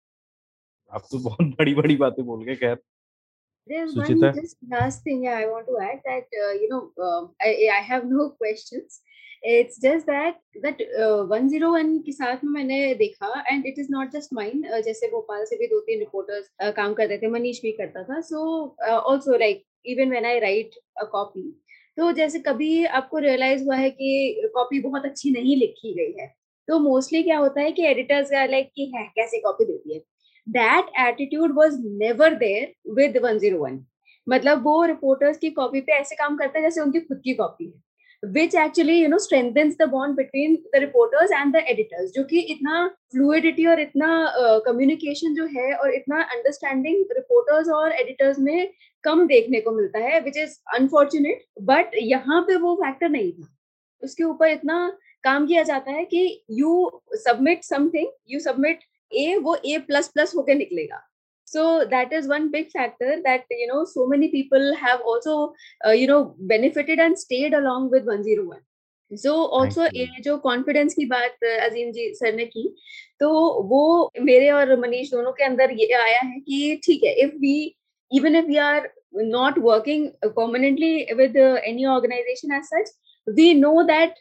आप 0.93 1.03
तो 1.11 1.19
बहुत 1.19 1.43
बड़ी 1.43 1.75
बड़ी 1.75 1.97
बातें 1.97 2.25
बोल 2.27 2.45
गए, 2.45 2.55
खैर। 2.55 2.79
There's 3.69 3.95
one 3.95 4.21
just 4.35 4.57
last 4.71 5.03
thing 5.03 5.25
yeah, 5.25 5.37
I 5.37 5.47
want 5.47 5.67
to 5.67 5.77
add 5.83 6.01
that 6.05 6.27
uh, 6.43 6.53
you 6.53 6.69
know 6.69 6.91
uh, 7.03 7.27
I, 7.41 7.69
I 7.79 7.83
have 7.83 8.05
no 8.07 8.31
questions. 8.31 9.01
It's 9.43 9.79
just 9.81 10.07
that 10.07 10.41
that 10.63 10.81
uh, 11.01 11.25
101 11.27 12.03
के 12.07 12.13
साथ 12.13 12.45
में 12.45 12.53
मैंने 12.53 12.95
देखा 12.99 13.33
and 13.53 13.67
it 13.67 13.79
is 13.79 13.89
not 13.89 14.13
just 14.13 14.33
mine 14.33 14.65
uh, 14.73 14.81
जैसे 14.83 15.11
भोपाल 15.11 15.45
से 15.51 15.57
भी 15.59 15.67
दो 15.67 15.81
तीन 15.87 15.99
रिपोर्टर्स 15.99 16.51
uh, 16.65 16.73
काम 16.77 16.95
करते 16.95 17.19
थे 17.23 17.29
मनीष 17.31 17.61
भी 17.63 17.73
करता 17.81 18.03
था 18.11 18.21
so 18.31 18.43
uh, 18.89 19.01
also 19.13 19.39
like 19.45 19.65
even 19.85 20.11
when 20.11 20.25
I 20.25 20.37
write 20.47 20.79
a 21.03 21.07
copy 21.17 21.47
तो 21.99 22.11
जैसे 22.13 22.39
कभी 22.39 22.85
आपको 22.97 23.19
रियलाइज़ 23.19 23.65
हुआ 23.65 23.77
है 23.77 23.91
कि 23.91 24.51
कॉपी 24.55 24.81
बहुत 24.81 25.05
अच्छी 25.05 25.31
नहीं 25.31 25.57
लिखी 25.57 25.95
गई 25.95 26.13
है 26.21 26.27
तो 26.69 26.79
मोस्टली 26.79 27.23
क्या 27.23 27.39
होता 27.39 27.61
है 27.61 27.73
कि 27.73 27.85
एडिटर्स 27.87 28.33
लाइक 28.33 28.71
कि 28.77 28.93
है 28.95 29.05
कैसे 29.17 29.39
कॉपी 29.41 29.65
देती 29.65 29.95
है 29.95 30.01
that 30.49 30.91
attitude 31.09 31.55
was 31.55 31.79
never 31.99 32.35
there 32.35 32.73
with 32.95 33.17
101 33.19 33.79
मतलब 34.27 34.63
वो 34.65 34.83
रिपोर्टर्स 34.85 35.39
की 35.39 35.51
कॉपी 35.51 35.81
पे 35.81 35.93
ऐसे 35.93 36.17
काम 36.17 36.37
करते 36.37 36.59
हैं 36.59 36.65
जैसे 36.67 36.81
उनकी 36.81 37.01
खुद 37.01 37.21
की 37.25 37.35
कॉपी 37.35 37.65
है 37.67 37.81
which 38.23 38.55
actually 38.55 38.95
you 38.95 39.09
know 39.09 39.19
strengthens 39.19 39.77
the 39.81 39.89
bond 39.89 40.17
between 40.17 40.55
the 40.75 40.79
reporters 40.81 41.33
and 41.33 41.53
the 41.57 41.63
editors 41.69 42.11
जो 42.13 42.25
कि 42.25 42.41
इतना 42.53 42.87
फ्लूडिटी 43.13 43.67
और 43.67 43.81
इतना 43.81 44.09
कम्युनिकेशन 44.67 45.31
uh, 45.31 45.37
जो 45.37 45.47
है 45.57 45.75
और 45.75 45.95
इतना 45.95 46.23
अंडरस्टैंडिंग 46.23 47.05
रिपोर्टर्स 47.13 47.69
और 47.69 47.93
एडिटर्स 47.93 48.39
में 48.39 48.69
कम 49.05 49.27
देखने 49.27 49.61
को 49.61 49.71
मिलता 49.71 49.99
है 49.99 50.21
विच 50.21 50.37
इज़ 50.37 50.59
अनफॉर्चुनेट 50.75 51.45
बट 51.63 51.95
यहाँ 52.03 52.41
पे 52.43 52.57
वो 52.57 52.75
फैक्टर 52.75 53.09
नहीं 53.09 53.33
था। 53.33 53.49
उसके 54.03 54.25
ऊपर 54.25 54.49
इतना 54.49 54.99
काम 55.25 55.47
किया 55.47 55.63
जाता 55.63 55.91
है 55.91 56.05
कि 56.05 56.45
you 56.51 57.03
submit 57.15 57.65
something 57.65 58.09
you 58.31 58.41
submit 58.41 58.85
a 59.13 59.37
वो 59.43 59.57
ए 59.65 59.79
प्लस 59.87 60.09
प्लस 60.15 60.35
होकर 60.37 60.55
निकलेगा 60.55 61.05
so 61.49 61.63
that 61.91 62.13
is 62.13 62.27
one 62.29 62.51
big 62.51 62.71
factor 62.71 63.13
that 63.25 63.45
you 63.51 63.67
know 63.69 63.85
so 63.85 64.07
many 64.07 64.29
people 64.29 64.75
have 64.77 65.01
also 65.01 65.55
uh, 65.87 65.91
you 65.91 66.07
know 66.07 66.35
benefited 66.41 66.99
and 66.99 67.19
stayed 67.19 67.55
along 67.55 67.87
with 67.91 68.05
101 68.07 68.61
so 69.11 69.33
also 69.59 69.87
ये 69.95 70.21
जो 70.25 70.37
confidence 70.39 70.95
की 70.95 71.07
बात 71.13 71.45
अजीम 71.45 71.93
जी 71.93 72.13
sir 72.15 72.35
ने 72.35 72.45
की 72.47 72.69
तो 73.21 73.31
वो 73.71 73.81
मेरे 74.23 74.51
और 74.51 74.77
मनीष 74.81 75.11
दोनों 75.11 75.33
के 75.33 75.45
अंदर 75.45 75.71
ये 75.81 75.93
आया 76.01 76.21
है 76.21 76.39
कि 76.41 76.81
ठीक 76.85 77.05
है 77.05 77.15
if 77.25 77.35
we 77.47 77.57
even 78.11 78.35
if 78.35 78.47
we 78.47 78.59
are 78.59 78.89
not 79.15 79.59
working 79.59 80.13
permanently 80.35 81.07
with 81.17 81.35
uh, 81.37 81.57
any 81.71 81.87
organization 81.87 82.53
as 82.59 82.69
such 82.69 82.93
we 83.27 83.53
know 83.55 83.87
that 83.87 84.15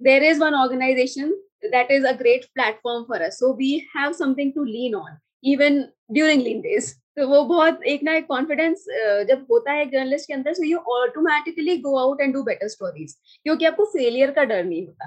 there 0.00 0.22
is 0.22 0.38
one 0.38 0.54
organization 0.54 1.32
that 1.70 1.90
is 1.90 2.04
a 2.04 2.14
great 2.16 2.48
platform 2.54 3.04
for 3.06 3.18
us. 3.26 3.38
So 3.38 3.52
we 3.52 3.86
have 3.94 4.14
something 4.16 4.52
to 4.54 4.64
lean 4.64 4.94
on 4.94 5.16
even 5.44 5.88
during 6.18 6.44
lean 6.48 6.60
days. 6.62 6.92
तो 7.16 7.26
वो 7.28 7.42
बहुत 7.44 7.82
एक 7.86 8.02
ना 8.02 8.12
एक 8.16 8.26
confidence 8.26 8.84
जब 9.28 9.46
होता 9.50 9.72
है 9.72 9.84
journalist 9.90 10.26
के 10.28 10.34
अंदर 10.34 10.52
so 10.54 10.64
you 10.64 10.78
automatically 10.92 11.76
go 11.78 11.96
out 12.00 12.20
and 12.20 12.32
do 12.34 12.42
better 12.42 12.68
stories 12.68 13.14
क्योंकि 13.44 13.64
आपको 13.66 13.84
फेलियर 13.92 14.30
का 14.30 14.44
डर 14.44 14.64
नहीं 14.64 14.86
होता। 14.86 15.06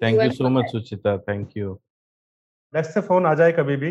Thank 0.00 0.22
you 0.22 0.30
so 0.30 0.48
much 0.50 0.70
Suchita 0.72 1.16
thank 1.28 1.56
you 1.56 1.72
next 2.74 2.92
से 2.92 3.00
फ़ोन 3.00 3.26
आ 3.26 3.34
जाए 3.34 3.52
कभी 3.52 3.76
भी 3.76 3.90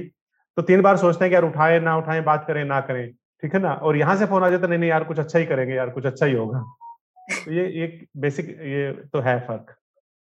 तो 0.58 0.62
तीन 0.62 0.82
बार 0.82 0.98
सोचते 0.98 1.26
हैं 1.26 1.30
कि 1.32 1.36
यार 1.36 1.44
उठाए 1.44 1.80
ना 1.80 1.96
उठाए 1.98 2.22
बात 2.22 2.46
करें 2.48 2.64
ना 2.66 2.80
करें 2.82 3.12
ठीक 3.14 3.54
है 3.54 3.60
ना? 3.62 3.74
और 3.74 3.98
यहाँ 3.98 4.16
से 4.18 4.26
फ़ोन 4.26 4.44
आ 4.44 4.50
जाए 4.50 4.60
तो 4.60 4.68
नहीं 4.68 4.80
नहीं 4.80 4.90
यार 4.90 5.04
कुछ 5.04 5.20
अच्छा 5.20 5.40
ही 5.40 5.46
करेंगे 5.46 5.76
यार 5.76 5.90
कुछ 5.90 6.06
अच्छा 6.06 6.26
ही 6.26 6.34
होगा। 6.34 6.60
तो 7.46 7.52
ये 7.52 7.66
एक 7.84 8.08
बेसिक 8.18 8.50
ये 8.50 8.92
तो 9.14 9.20
है 9.22 9.40
फ़र्क। 9.48 9.76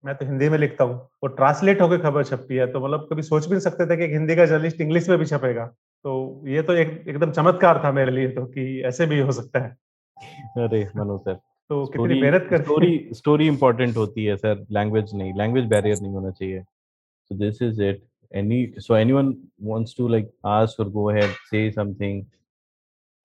मैं 0.06 0.16
तो 0.16 0.26
हिंदी 0.26 0.50
में 0.50 0.58
लिखता 0.58 0.84
हूँ। 0.84 0.96
वो 1.24 1.28
ट्रांसलेट 1.36 1.82
होकर 1.82 1.98
खबर 2.02 2.24
छपती 2.24 2.56
है 2.56 2.68
तो 2.72 2.80
मतलब 2.80 3.08
कभी 3.12 3.22
सोच 3.22 3.46
भी 3.46 3.52
नहीं 3.52 3.60
सकते 3.60 3.86
थे 3.86 3.98
कि 3.98 4.12
हिंदी 4.14 4.36
का 4.36 4.46
जर्नलिस्ट 4.46 4.82
इंग्लिश 4.82 5.10
में 5.10 5.18
भी 5.20 5.26
छपेगा। 5.26 5.66
तो 5.66 6.44
ये 6.48 6.62
तो 6.62 6.74
एक 6.74 7.04
एकदम 7.08 7.32
चमत्कार 7.32 7.82
था 7.84 7.92
मेरे 7.92 8.12
लिए 8.12 8.30
तो 8.32 8.46
कि 8.46 8.82
ऐसे 8.86 9.06
भी 9.06 9.20
हो 9.20 9.32
सकता 9.32 9.60
है। 9.60 9.76
अरे 10.64 10.88
मनो 10.98 11.18
सर 11.18 11.34
तो 11.34 11.86
कितनी 11.86 12.22
मेहनत 12.22 12.48
कर 12.50 12.62
स्टोरी 12.64 12.98
स्टोरी 13.14 13.48
इंपॉर्टेंट 13.48 13.96
होती 13.98 14.26
है 14.26 14.36
सर 14.38 14.66
लैंग्वेज 14.72 15.16
नहीं 15.16 15.34
लैंग्वेज 15.38 15.66
बैरियर 15.70 15.98
नहीं 16.02 16.14
होना 16.14 16.32
चाहिए। 16.32 16.62
So 16.62 17.36
this 17.36 17.62
is 17.62 17.82
it 17.84 18.04
any 18.32 18.58
so 18.84 18.96
anyone 18.96 19.28
wants 19.66 19.94
to 19.98 20.06
like 20.12 20.30
ask 20.52 20.80
or 20.84 20.86
go 20.94 21.04
ahead 21.10 21.36
say 21.50 21.60
something 21.74 22.16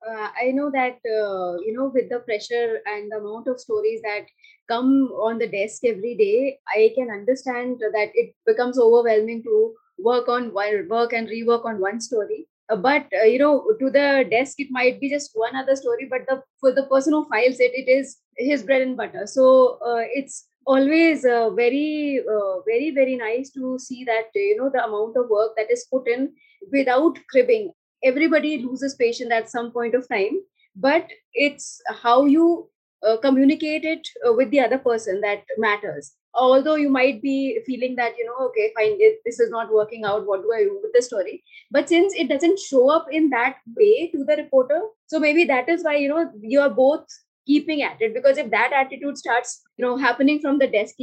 uh, 0.09 0.29
I 0.41 0.51
know 0.53 0.71
that 0.71 0.99
uh, 1.05 1.59
you 1.65 1.73
know 1.77 1.91
with 1.93 2.09
the 2.09 2.21
pressure 2.21 2.81
and 2.87 3.11
the 3.11 3.17
amount 3.19 3.49
of 3.49 3.61
stories 3.61 4.01
that 4.03 4.27
come 4.69 5.11
on 5.29 5.39
the 5.39 5.47
desk 5.49 5.85
every 5.85 6.17
day, 6.17 6.59
I 6.69 6.93
can 6.97 7.11
understand 7.11 7.81
that 7.81 8.11
it 8.15 8.35
becomes 8.47 8.79
overwhelming 8.79 9.43
to 9.45 9.75
work 9.99 10.29
on 10.29 10.53
one 10.53 10.89
work 10.89 11.13
and 11.13 11.29
rework 11.29 11.65
on 11.65 11.81
one 11.81 12.01
story. 12.01 12.47
Uh, 12.71 12.77
but 12.77 13.07
uh, 13.21 13.25
you 13.25 13.39
know, 13.39 13.67
to 13.81 13.91
the 13.91 14.27
desk, 14.31 14.57
it 14.59 14.69
might 14.71 15.01
be 15.01 15.11
just 15.11 15.33
one 15.35 15.57
other 15.57 15.77
story. 15.77 16.07
But 16.11 16.23
the 16.29 16.43
for 16.61 16.73
the 16.73 16.85
person 16.85 17.13
who 17.13 17.27
files 17.29 17.61
it, 17.61 17.73
it 17.75 17.91
is 17.91 18.19
his 18.37 18.63
bread 18.63 18.83
and 18.83 18.97
butter. 18.97 19.27
So 19.27 19.79
uh, 19.85 20.05
it's 20.15 20.47
always 20.67 21.25
uh, 21.25 21.51
very 21.51 22.21
very 22.67 22.91
very 22.91 23.17
nice 23.17 23.51
to 23.51 23.79
see 23.79 24.05
that 24.05 24.31
you 24.35 24.57
know 24.57 24.71
the 24.73 24.85
amount 24.85 25.17
of 25.17 25.29
work 25.29 25.53
that 25.57 25.71
is 25.71 25.87
put 25.93 26.07
in 26.09 26.33
without 26.73 27.19
cribbing 27.31 27.73
everybody 28.05 28.63
loses 28.63 28.95
patience 28.95 29.31
at 29.33 29.51
some 29.51 29.71
point 29.71 29.95
of 29.95 30.09
time 30.09 30.41
but 30.77 31.09
it's 31.35 31.81
how 32.03 32.25
you 32.25 32.69
uh, 33.07 33.17
communicate 33.17 33.85
it 33.85 34.07
uh, 34.29 34.33
with 34.33 34.51
the 34.51 34.61
other 34.61 34.79
person 34.79 35.21
that 35.23 35.43
matters. 35.59 36.13
Although 36.35 36.77
you 36.77 36.91
might 36.91 37.23
be 37.23 37.61
feeling 37.67 37.97
that 37.97 38.13
you 38.17 38.25
know 38.25 38.47
okay 38.47 38.73
fine 38.77 38.99
this 39.25 39.41
is 39.41 39.51
not 39.51 39.73
working 39.73 40.05
out 40.05 40.27
what 40.27 40.43
do 40.43 40.53
i 40.55 40.63
do 40.63 40.79
with 40.83 40.93
the 40.95 41.03
story? 41.03 41.43
But 41.71 41.89
since 41.89 42.15
it 42.15 42.29
doesn't 42.29 42.59
show 42.59 42.91
up 42.91 43.07
in 43.11 43.31
that 43.31 43.57
way 43.77 44.11
to 44.13 44.25
the 44.25 44.37
reporter 44.37 44.81
so 45.07 45.19
maybe 45.19 45.45
that 45.45 45.69
is 45.69 45.83
why 45.83 45.97
you 45.97 46.09
know 46.09 46.31
you 46.41 46.61
are 46.61 46.71
both 46.71 47.07
keeping 47.47 47.83
at 47.83 48.01
it 48.01 48.15
because 48.15 48.39
if 48.39 48.51
that 48.51 48.73
attitude 48.73 49.19
starts 49.19 49.63
you 49.77 49.85
know 49.85 49.97
happening 49.97 50.39
from 50.39 50.59
the 50.59 50.69
desk 50.69 50.95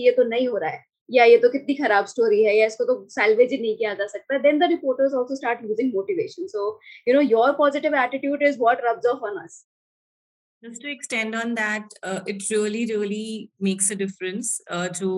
या 1.09 1.23
ये 1.25 1.37
तो 1.37 1.49
कितनी 1.49 1.75
खराब 1.75 2.05
story 2.07 2.43
है, 2.43 2.55
या 2.57 2.65
इसको 2.65 2.85
तो 2.85 2.95
salvage 3.11 3.51
ही 3.51 3.57
नहीं 3.57 3.75
किया 3.77 3.93
जा 3.93 4.07
सकता। 4.07 4.37
Then 4.39 4.59
the 4.59 4.69
reporters 4.69 5.13
also 5.15 5.35
start 5.35 5.63
losing 5.63 5.93
motivation 5.93 6.47
so 6.47 6.67
you 7.07 7.13
know 7.13 7.21
your 7.21 7.51
positive 7.57 7.95
attitude 7.97 8.43
is 8.43 8.59
what 8.59 8.81
rubs 8.85 9.05
off 9.13 9.23
on 9.29 9.37
us 9.43 9.63
just 10.63 10.81
to 10.83 10.89
extend 10.89 11.35
on 11.35 11.53
that 11.55 11.93
it 12.29 12.43
really 12.51 12.83
really 12.85 13.49
makes 13.63 13.91
a 13.91 13.95
difference 13.95 14.57
जो 14.71 15.11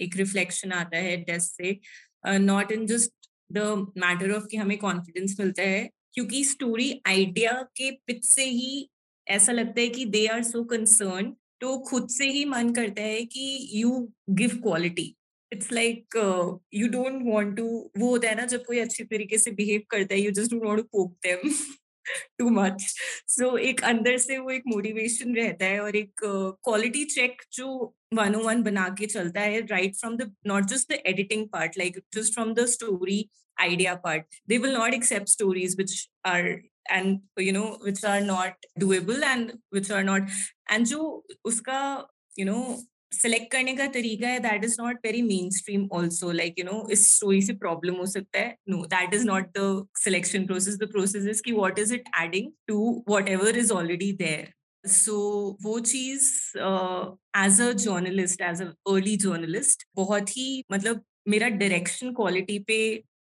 एक 0.00 0.16
reflection 0.16 0.72
आता 0.72 0.96
है 0.98 1.16
desk 1.24 1.62
से 1.62 2.38
not 2.40 2.72
in 2.72 2.86
just 2.86 3.12
the 3.52 3.64
matter 3.98 4.32
of 4.36 4.46
कि 4.50 4.56
हमें 4.56 4.76
confidence 4.78 5.36
मिलता 5.40 5.62
है, 5.62 5.88
क्योंकि 6.14 6.44
स्टोरी 6.44 6.90
आइडिया 7.06 7.52
के 7.76 7.90
पिच 8.06 8.24
से 8.24 8.44
ही 8.44 8.88
ऐसा 9.26 9.52
लगता 9.52 9.80
है 9.80 9.88
कि 9.88 10.04
दे 10.06 10.26
आर 10.28 10.42
सो 10.44 10.62
कंसर्न 10.70 11.34
तो 11.60 11.76
खुद 11.88 12.08
से 12.10 12.26
ही 12.28 12.44
मन 12.44 12.72
करता 12.74 13.02
है 13.02 13.24
कि 13.26 13.44
you 13.74 13.90
give 14.40 14.56
quality 14.62 15.14
it's 15.54 15.72
like 15.72 16.16
you 16.74 16.88
don't 16.88 17.22
want 17.26 17.56
to 17.56 17.66
वो 17.98 18.08
होता 18.10 18.28
है 18.28 18.34
ना 18.36 18.46
जब 18.52 18.64
कोई 18.66 18.78
अच्छी 18.80 19.04
तरीके 19.04 19.38
से 19.38 19.50
बिहेव 19.62 19.82
करता 19.90 20.14
है 20.14 20.20
you 20.20 20.30
just 20.40 20.52
don't 20.52 20.64
want 20.64 20.80
to 20.80 20.86
poke 20.92 21.16
them 21.26 21.52
too 22.38 22.48
much 22.50 22.82
सो 23.36 23.56
एक 23.68 23.82
अंदर 23.84 24.16
से 24.18 24.38
वो 24.38 24.50
एक 24.50 24.62
मोटिवेशन 24.66 25.36
रहता 25.36 25.66
है 25.66 25.80
और 25.80 25.96
एक 25.96 26.24
क्वालिटी 26.24 27.04
uh, 27.04 27.10
चेक 27.10 27.42
जो 27.52 27.94
वन 28.14 28.34
वन 28.44 28.62
बना 28.62 28.88
के 28.98 29.06
चलता 29.06 29.40
है 29.40 29.60
right 29.66 29.96
from 29.96 30.16
the 30.16 30.34
not 30.46 30.64
just 30.74 30.92
the 30.92 30.98
editing 31.06 31.48
part 31.52 31.78
like 31.78 31.98
just 32.14 32.34
from 32.34 32.54
the 32.54 32.66
story 32.74 33.24
idea 33.60 33.96
part. 33.96 34.24
They 34.46 34.58
will 34.58 34.72
not 34.72 34.94
accept 34.94 35.28
stories 35.28 35.76
which 35.76 36.08
are 36.24 36.60
and 36.90 37.20
you 37.38 37.52
know 37.52 37.78
which 37.80 38.04
are 38.04 38.20
not 38.20 38.54
doable 38.78 39.22
and 39.22 39.54
which 39.70 39.90
are 39.90 40.04
not 40.04 40.22
and 40.68 40.86
jo 40.86 41.22
uska 41.46 42.04
you 42.36 42.44
know 42.44 42.78
select 43.14 43.50
करने 43.52 43.74
का 43.76 43.86
तरीका 43.94 44.28
है 44.28 44.38
that 44.40 44.64
is 44.64 44.76
not 44.80 45.06
very 45.06 45.22
mainstream 45.56 45.88
also 45.92 46.30
like 46.32 46.58
you 46.58 46.64
know 46.64 46.86
इस 46.92 47.06
story 47.10 47.42
से 47.42 47.52
problem 47.56 47.94
हो 47.96 48.06
सकता 48.06 48.38
है। 48.38 48.56
No 48.68 48.84
that 48.86 49.14
is 49.14 49.24
not 49.26 49.50
the 49.58 49.86
selection 49.98 50.46
process 50.46 50.76
the 50.78 50.90
process 50.92 51.26
is 51.30 51.42
की 51.42 51.52
what 51.52 51.78
is 51.78 51.94
it 51.94 52.10
adding 52.22 52.50
to 52.68 53.04
whatever 53.28 53.58
is 53.58 53.72
already 53.72 54.12
there 54.22 54.52
so 54.84 55.16
वो 55.62 55.78
चीज़ 55.80 56.30
as 56.56 57.60
a 57.60 57.72
journalist 57.72 58.40
as 58.42 58.62
a 58.62 58.66
early 58.92 59.16
journalist 59.18 59.86
बहुत 59.96 60.36
ही 60.36 60.62
मतलब 60.72 61.04
मेरा 61.28 61.48
डायरेक्शन 61.60 62.12
क्वालिटी 62.14 62.58
पे 62.68 62.78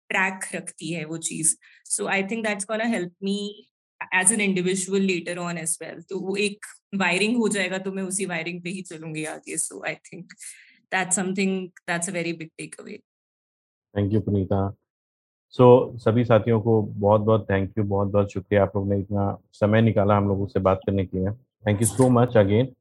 ट्रैक 0.09 0.49
रखती 0.55 0.91
है 0.91 1.03
वो 1.05 1.17
चीज़। 1.27 1.55
So 1.89 2.05
I 2.07 2.23
think 2.31 2.45
that's 2.45 2.65
gonna 2.69 2.85
help 2.85 3.13
me 3.23 3.37
as 4.19 4.33
an 4.33 4.41
individual 4.41 5.01
later 5.01 5.37
on 5.39 5.57
as 5.57 5.77
well 5.81 6.01
तो 6.09 6.19
वो 6.19 6.35
एक 6.45 6.65
वायरिंग 6.95 7.37
हो 7.37 7.47
जाएगा 7.55 7.77
तो 7.85 7.91
मैं 7.91 8.03
उसी 8.03 8.25
वायरिंग 8.25 8.61
पे 8.63 8.69
ही 8.69 8.81
चलूँगी 8.81 9.25
आगे. 9.25 9.57
So 9.57 9.83
I 9.87 9.95
think 10.11 10.33
that's 10.95 11.15
something 11.15 11.67
that's 11.89 12.09
a 12.09 12.13
very 12.13 12.33
big 12.33 12.49
takeaway 12.79 12.97
thank 13.97 14.13
you 14.13 14.21
Punita 14.21 14.69
so 15.53 15.65
सभी 16.03 16.23
साथियों 16.25 16.59
को 16.61 16.81
बहुत 16.81 17.21
बहुत 17.21 17.49
थैंक 17.49 17.77
यू 17.77 17.83
बहुत 17.83 18.07
बहुत 18.11 18.31
शुक्रिया। 18.31 18.63
आप 18.63 18.75
लोग 18.75 18.87
ने 18.89 18.99
इतना 18.99 19.25
समय 19.53 19.81
निकाला 19.81 20.17
हम 20.17 20.27
लोगों 20.27 20.47
से 20.47 20.59
बात 20.59 20.81
करने 20.85 21.05
के 21.05 21.17
लिए। 21.17 21.31
Thank 21.67 21.81
you 21.81 21.87
so 21.87 22.09
much 22.19 22.37
again 22.37 22.73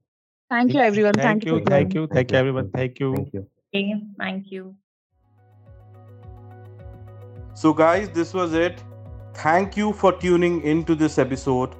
thank 0.51 0.73
you, 0.73 0.81
everyone. 0.85 1.19
Thank 1.19 1.45
you, 1.49 1.59
thank 1.67 1.95
you, 1.97 2.07
thank 2.15 2.33
you, 2.33 2.39
everyone. 2.39 2.71
Thank 2.71 2.99
you. 3.03 3.15
Thank 3.17 3.35
you. 3.35 3.45
thank 4.23 4.51
you. 4.55 4.65
So, 7.63 7.73
guys, 7.73 8.09
this 8.11 8.35
was 8.35 8.55
it. 8.55 8.83
Thank 9.35 9.77
you 9.77 9.93
for 9.93 10.13
tuning 10.13 10.63
into 10.63 10.95
this 10.95 11.19
episode. 11.19 11.75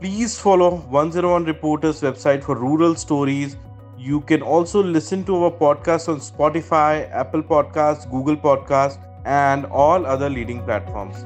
Please 0.00 0.38
follow 0.38 0.76
101 0.76 1.44
Reporters 1.44 2.00
website 2.00 2.42
for 2.42 2.56
rural 2.56 2.94
stories. 2.94 3.56
You 3.96 4.20
can 4.22 4.42
also 4.42 4.82
listen 4.82 5.24
to 5.24 5.44
our 5.44 5.50
podcast 5.50 6.08
on 6.08 6.20
Spotify, 6.20 7.10
Apple 7.10 7.42
Podcasts, 7.42 8.10
Google 8.10 8.36
Podcasts, 8.36 8.98
and 9.24 9.64
all 9.66 10.06
other 10.06 10.28
leading 10.28 10.62
platforms. 10.64 11.24